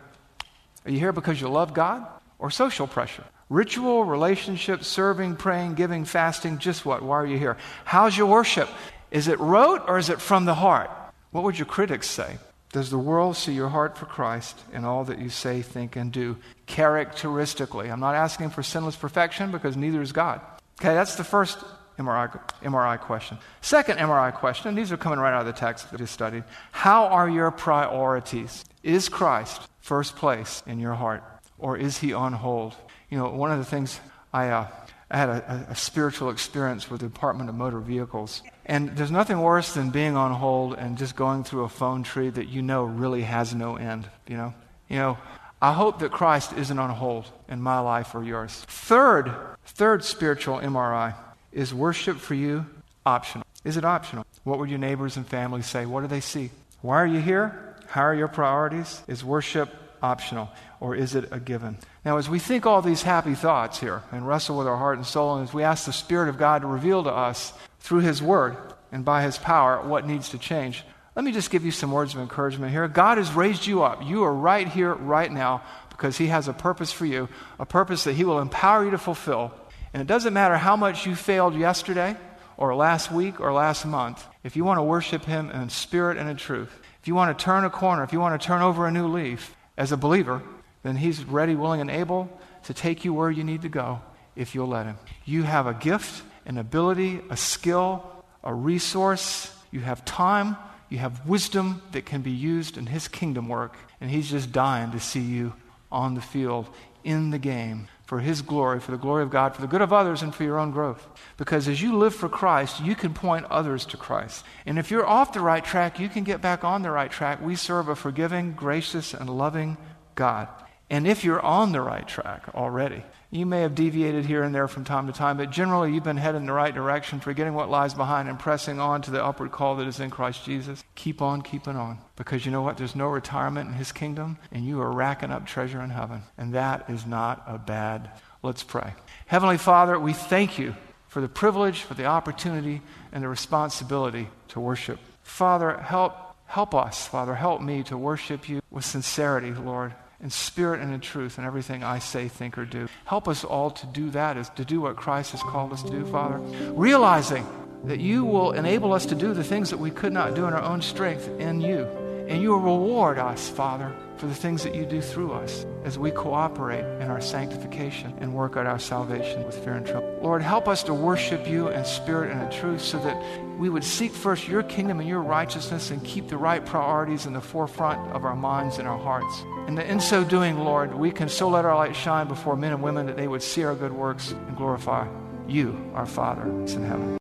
Are 0.86 0.92
you 0.92 1.00
here 1.00 1.12
because 1.12 1.42
you 1.42 1.48
love 1.48 1.74
God 1.74 2.06
or 2.38 2.52
social 2.52 2.86
pressure? 2.86 3.24
Ritual, 3.52 4.06
relationship, 4.06 4.82
serving, 4.86 5.36
praying, 5.36 5.74
giving, 5.74 6.06
fasting, 6.06 6.58
just 6.58 6.86
what? 6.86 7.04
Why 7.04 7.18
are 7.18 7.26
you 7.26 7.38
here? 7.38 7.58
How's 7.84 8.18
your 8.18 8.28
worship? 8.28 8.70
Is 9.12 9.28
it 9.28 9.38
rote 9.42 9.84
or 9.90 9.98
is 9.98 10.10
it 10.10 10.22
from 10.22 10.46
the 10.46 10.54
heart? 10.54 10.90
What 11.32 11.44
would 11.44 11.60
your 11.60 11.66
critics 11.66 12.10
say? 12.10 12.38
Does 12.72 12.90
the 12.90 12.98
world 12.98 13.36
see 13.36 13.52
your 13.52 13.68
heart 13.68 13.98
for 13.98 14.06
Christ 14.06 14.58
in 14.72 14.86
all 14.86 15.04
that 15.04 15.20
you 15.20 15.28
say, 15.28 15.62
think, 15.62 15.98
and 15.98 16.14
do 16.14 16.38
characteristically? 16.66 17.92
I'm 17.92 18.00
not 18.00 18.16
asking 18.16 18.52
for 18.52 18.64
sinless 18.64 18.96
perfection 18.96 19.52
because 19.52 19.76
neither 19.76 20.02
is 20.02 20.14
God. 20.14 20.40
Okay, 20.80 20.94
that's 20.94 21.16
the 21.16 21.26
first 21.26 21.60
MRI, 22.00 22.32
MRI 22.62 23.02
question. 23.02 23.38
Second 23.60 23.98
MRI 23.98 24.34
question, 24.34 24.70
and 24.70 24.78
these 24.78 24.94
are 24.94 24.98
coming 24.98 25.20
right 25.20 25.34
out 25.34 25.42
of 25.42 25.48
the 25.48 25.60
text 25.60 25.92
that 25.92 26.00
we 26.00 26.06
studied. 26.06 26.46
How 26.72 27.08
are 27.08 27.30
your 27.30 27.52
priorities? 27.52 28.64
Is 28.82 29.10
Christ 29.10 29.68
first 29.82 30.16
place 30.16 30.64
in 30.66 30.80
your 30.80 30.94
heart, 30.94 31.22
or 31.60 31.76
is 31.76 31.98
he 31.98 32.14
on 32.14 32.32
hold? 32.32 32.78
You 33.12 33.17
know, 33.17 33.30
one 33.30 33.52
of 33.52 33.60
the 33.60 33.65
things 33.65 34.00
I, 34.34 34.47
uh, 34.47 34.67
I 35.12 35.17
had 35.17 35.30
a, 35.30 35.67
a, 35.69 35.76
spiritual 35.76 36.30
experience 36.30 36.89
with 36.89 37.02
the 37.02 37.08
Department 37.08 37.50
of 37.50 37.56
Motor 37.56 37.82
Vehicles. 37.82 38.41
And 38.65 38.95
there's 38.95 39.12
nothing 39.12 39.41
worse 39.41 39.74
than 39.74 39.89
being 39.89 40.15
on 40.15 40.32
hold 40.32 40.76
and 40.76 40.97
just 40.97 41.17
going 41.17 41.43
through 41.43 41.65
a 41.65 41.69
phone 41.69 42.04
tree 42.04 42.30
that 42.30 42.47
you 42.47 42.62
know 42.62 42.86
really 42.86 43.24
has 43.24 43.54
no 43.54 43.76
end, 43.76 44.10
you 44.28 44.38
know? 44.38 44.54
You 44.88 44.95
know, 44.97 45.17
I 45.62 45.74
hope 45.74 46.00
that 46.00 46.12
Christ 46.12 46.54
isn't 46.54 46.80
on 46.80 46.89
hold 46.89 47.26
in 47.50 47.62
my 47.62 47.80
life 47.80 48.15
or 48.15 48.24
yours. 48.24 48.65
Third, 48.67 49.36
third 49.65 50.06
spiritual 50.06 50.60
MRI 50.60 51.13
is 51.52 51.74
worship 51.74 52.17
for 52.17 52.34
you 52.34 52.65
optional? 53.06 53.45
Is 53.65 53.76
it 53.76 53.84
optional? 53.84 54.26
What 54.45 54.60
would 54.60 54.69
your 54.69 54.80
neighbors 54.80 55.17
and 55.17 55.28
family 55.28 55.62
say? 55.62 55.86
What 55.86 56.02
do 56.02 56.08
they 56.08 56.21
see? 56.21 56.50
Why 56.82 57.02
are 57.02 57.08
you 57.08 57.19
here? 57.19 57.76
How 57.88 58.04
are 58.04 58.15
your 58.15 58.30
priorities? 58.30 59.04
Is 59.08 59.24
worship 59.24 59.69
optional 60.02 60.50
or 60.80 60.96
is 60.96 61.16
it 61.16 61.30
a 61.32 61.40
given? 61.40 61.78
Now, 62.04 62.18
as 62.18 62.28
we 62.28 62.40
think 62.40 62.66
all 62.66 62.82
these 62.82 63.04
happy 63.04 63.36
thoughts 63.36 63.80
here 63.80 64.02
and 64.12 64.28
wrestle 64.28 64.58
with 64.58 64.68
our 64.68 64.78
heart 64.78 64.98
and 64.98 65.06
soul, 65.06 65.36
and 65.36 65.48
as 65.48 65.54
we 65.54 65.64
ask 65.64 65.86
the 65.86 65.94
Spirit 65.94 66.30
of 66.30 66.38
God 66.38 66.62
to 66.62 66.68
reveal 66.68 67.04
to 67.04 67.12
us 67.12 67.54
through 67.80 68.00
His 68.00 68.22
Word 68.22 68.58
and 68.92 69.06
by 69.06 69.24
His 69.24 69.38
power 69.38 69.82
what 69.82 70.08
needs 70.08 70.30
to 70.30 70.38
change, 70.38 70.84
let 71.16 71.26
me 71.26 71.32
just 71.32 71.52
give 71.52 71.66
you 71.66 71.72
some 71.72 71.92
words 71.92 72.14
of 72.14 72.22
encouragement 72.22 72.72
here. 72.72 72.88
God 72.88 73.18
has 73.18 73.34
raised 73.34 73.68
you 73.68 73.84
up. 73.84 74.04
You 74.04 74.24
are 74.24 74.34
right 74.34 74.68
here, 74.68 74.94
right 74.94 75.32
now, 75.32 75.62
because 75.90 76.18
He 76.18 76.28
has 76.28 76.48
a 76.48 76.54
purpose 76.54 76.92
for 76.92 77.06
you, 77.06 77.30
a 77.60 77.66
purpose 77.66 78.06
that 78.06 78.14
He 78.14 78.24
will 78.24 78.40
empower 78.40 78.84
you 78.86 78.92
to 78.92 78.98
fulfill. 78.98 79.54
And 79.94 80.02
it 80.02 80.08
doesn't 80.08 80.34
matter 80.34 80.58
how 80.58 80.76
much 80.76 81.06
you 81.06 81.16
failed 81.16 81.54
yesterday 81.54 82.16
or 82.58 82.74
last 82.76 83.12
week 83.12 83.40
or 83.40 83.52
last 83.54 83.86
month, 83.86 84.26
if 84.44 84.56
you 84.56 84.64
want 84.64 84.78
to 84.78 84.84
worship 84.84 85.26
Him 85.26 85.52
in 85.52 85.70
spirit 85.70 86.18
and 86.18 86.30
in 86.30 86.38
truth, 86.38 86.72
if 87.02 87.08
you 87.08 87.14
want 87.16 87.38
to 87.38 87.44
turn 87.44 87.66
a 87.66 87.70
corner, 87.70 88.04
if 88.04 88.14
you 88.14 88.20
want 88.20 88.40
to 88.40 88.46
turn 88.46 88.62
over 88.62 88.88
a 88.88 88.92
new 88.92 89.08
leaf 89.08 89.56
as 89.78 89.92
a 89.92 89.98
believer, 89.98 90.42
then 90.84 90.96
He's 90.96 91.24
ready, 91.24 91.56
willing, 91.56 91.82
and 91.82 91.90
able 91.90 92.30
to 92.64 92.74
take 92.74 93.06
you 93.06 93.14
where 93.14 93.32
you 93.32 93.44
need 93.44 93.62
to 93.64 93.70
go 93.70 94.02
if 94.36 94.56
you'll 94.56 94.68
let 94.68 94.86
Him. 94.86 94.98
You 95.26 95.44
have 95.44 95.68
a 95.68 95.74
gift, 95.74 96.24
an 96.46 96.58
ability, 96.58 97.22
a 97.30 97.38
skill, 97.38 98.04
a 98.44 98.54
resource. 98.54 99.54
You 99.72 99.82
have 99.82 100.04
time. 100.06 100.58
You 100.90 100.98
have 100.98 101.28
wisdom 101.28 101.82
that 101.94 102.06
can 102.06 102.22
be 102.22 102.32
used 102.32 102.78
in 102.78 102.86
His 102.86 103.08
kingdom 103.08 103.48
work. 103.48 103.76
And 104.00 104.10
He's 104.10 104.30
just 104.30 104.52
dying 104.52 104.92
to 104.92 105.00
see 105.00 105.22
you 105.22 105.54
on 105.92 106.16
the 106.16 106.22
field, 106.22 106.68
in 107.04 107.32
the 107.32 107.40
game, 107.40 107.88
for 108.12 108.19
His 108.19 108.41
glory, 108.41 108.82
for 108.82 108.91
the 108.91 108.97
glory 108.97 109.24
of 109.24 109.30
God, 109.30 109.56
for 109.56 109.62
the 109.62 109.67
good 109.67 109.82
of 109.82 109.93
others, 109.93 110.21
and 110.21 110.36
for 110.36 110.43
your 110.43 110.60
own 110.60 110.71
growth. 110.71 111.08
Because 111.38 111.69
as 111.69 111.82
you 111.82 111.95
live 111.95 112.13
for 112.13 112.28
Christ, 112.28 112.82
you 112.82 112.93
can 112.93 113.13
point 113.13 113.45
others 113.50 113.86
to 113.86 113.95
Christ. 113.95 114.43
And 114.65 114.78
if 114.78 114.91
you're 114.91 115.06
off 115.06 115.32
the 115.32 115.39
right 115.39 115.63
track, 115.63 115.97
you 115.97 116.10
can 116.10 116.26
get 116.26 116.41
back 116.41 116.65
on 116.65 116.82
the 116.82 116.91
right 116.91 117.10
track. 117.10 117.41
We 117.41 117.56
serve 117.56 117.88
a 117.88 117.95
forgiving, 117.95 118.52
gracious, 118.52 119.13
and 119.13 119.30
loving 119.30 119.78
God. 120.15 120.50
And 120.89 121.08
if 121.08 121.24
you're 121.24 121.39
on 121.39 121.71
the 121.71 121.80
right 121.80 122.06
track 122.06 122.54
already, 122.54 123.02
you 123.32 123.46
may 123.46 123.62
have 123.62 123.76
deviated 123.76 124.26
here 124.26 124.44
and 124.44 124.54
there 124.54 124.67
from 124.67 124.84
time 124.84 125.08
to 125.08 125.13
time, 125.13 125.38
but 125.38 125.52
generally 125.52 125.94
you've 125.94 126.04
been 126.04 126.17
heading 126.17 126.41
in 126.41 126.48
the 126.48 126.54
right 126.54 126.76
direction, 126.76 127.22
forgetting 127.22 127.54
what 127.54 127.70
lies 127.70 127.94
behind 127.94 128.28
and 128.28 128.38
pressing 128.38 128.78
on 128.78 129.02
to 129.04 129.12
the 129.12 129.24
upward 129.24 129.52
call 129.52 129.78
that 129.78 129.88
is 129.88 130.02
in 130.02 130.10
Christ 130.10 130.44
Jesus. 130.44 130.84
Keep 130.96 131.22
on 131.22 131.41
keeping 131.41 131.78
on. 131.78 132.00
Because 132.17 132.46
you 132.46 132.52
know 132.52 132.62
what? 132.62 132.78
There's 132.78 132.96
no 132.96 133.08
retirement 133.08 133.70
in 133.70 133.76
his 133.76 133.94
kingdom, 133.94 134.38
and 134.52 134.65
you 134.65 134.82
are 134.82 134.91
racking 134.91 135.32
up 135.32 135.46
treasure 135.46 135.82
in 135.82 135.91
heaven. 135.91 136.24
And 136.38 136.54
that 136.54 136.89
is 136.89 137.06
not 137.06 137.41
a 137.48 137.58
bad. 137.58 138.12
Let's 138.44 138.63
pray. 138.63 138.94
Heavenly 139.28 139.58
Father, 139.58 139.98
we 139.98 140.12
thank 140.12 140.60
you 140.60 140.76
for 141.08 141.22
the 141.22 141.30
privilege, 141.30 141.84
for 141.84 141.94
the 141.94 142.06
opportunity, 142.06 142.82
and 143.13 143.24
the 143.24 143.30
responsibility 143.30 144.28
to 144.50 144.60
worship. 144.60 145.00
Father, 145.24 145.78
help 145.78 146.17
help 146.48 146.76
us, 146.76 147.08
Father, 147.08 147.34
help 147.34 147.62
me 147.62 147.82
to 147.82 147.98
worship 147.98 148.50
you 148.50 148.60
with 148.70 148.84
sincerity, 148.84 149.54
Lord 149.54 149.94
in 150.22 150.30
spirit 150.30 150.82
and 150.82 150.94
in 150.94 151.00
truth 151.00 151.38
in 151.38 151.46
everything 151.46 151.84
I 151.84 152.00
say, 152.00 152.28
think, 152.28 152.58
or 152.58 152.66
do. 152.66 152.88
Help 153.06 153.28
us 153.28 153.44
all 153.44 153.72
to 153.72 153.88
do 153.88 154.10
that, 154.12 154.38
is 154.38 154.50
to 154.50 154.66
do 154.66 154.82
what 154.82 154.96
Christ 154.96 155.32
has 155.32 155.42
called 155.42 155.74
us 155.74 155.84
to 155.84 155.90
do, 155.90 156.06
Father. 156.06 156.38
Realizing 156.74 157.46
that 157.86 158.00
you 158.00 158.24
will 158.24 158.52
enable 158.52 158.94
us 158.94 159.06
to 159.08 159.16
do 159.16 159.34
the 159.34 159.44
things 159.44 159.70
that 159.72 159.78
we 159.78 159.90
could 159.90 160.14
not 160.14 160.36
do 160.36 160.46
in 160.46 160.54
our 160.54 160.62
own 160.62 160.82
strength 160.82 161.28
in 161.40 161.62
you. 161.62 161.88
And 162.28 162.42
you 162.42 162.50
will 162.50 162.60
reward 162.60 163.18
us, 163.18 163.50
Father, 163.50 163.94
for 164.18 164.28
the 164.28 164.36
things 164.36 164.64
that 164.64 164.76
you 164.76 164.86
do 164.86 165.02
through 165.02 165.34
us 165.34 165.66
as 165.84 165.98
we 165.98 166.12
cooperate 166.12 166.86
in 167.02 167.10
our 167.10 167.22
sanctification 167.22 168.14
and 168.20 168.34
work 168.34 168.56
out 168.56 168.68
our 168.68 168.80
salvation 168.80 169.44
with 169.46 169.58
fear 169.64 169.74
and 169.74 169.86
trembling. 169.86 170.22
Lord, 170.22 170.42
help 170.42 170.68
us 170.68 170.84
to 170.84 170.94
worship 170.94 171.48
you 171.48 171.70
in 171.70 171.84
spirit 171.86 172.32
and 172.32 172.42
in 172.42 172.52
truth 172.52 172.82
so 172.82 173.00
that 173.00 173.22
we 173.58 173.70
would 173.70 173.84
seek 173.84 174.12
first 174.12 174.48
your 174.48 174.64
kingdom 174.64 175.00
and 175.00 175.10
your 175.10 175.22
righteousness 175.22 175.90
and 175.90 176.04
keep 176.04 176.28
the 176.28 176.38
right 176.38 176.66
priorities 176.66 177.26
in 177.26 177.34
the 177.34 177.42
forefront 177.42 178.12
of 178.12 178.24
our 178.24 178.36
minds 178.36 178.78
and 178.78 178.88
our 178.88 179.00
hearts. 179.00 179.44
And 179.68 179.78
that 179.78 179.88
in 179.88 180.00
so 180.00 180.24
doing, 180.24 180.60
Lord, 180.60 180.94
we 180.94 181.12
can 181.12 181.30
so 181.30 181.50
let 181.50 181.66
our 181.66 181.76
light 181.76 181.96
shine 181.96 182.28
before 182.28 182.56
men 182.56 182.74
and 182.74 182.84
women 182.84 183.08
that 183.08 183.18
they 183.18 183.28
would 183.28 183.44
see 183.44 183.64
our 183.64 183.76
good 183.76 183.94
works 183.94 184.32
and 184.32 184.56
glorify 184.56 185.08
you, 185.48 185.92
our 185.96 186.06
Father, 186.06 186.44
who's 186.44 186.76
in 186.76 186.84
heaven. 186.84 187.21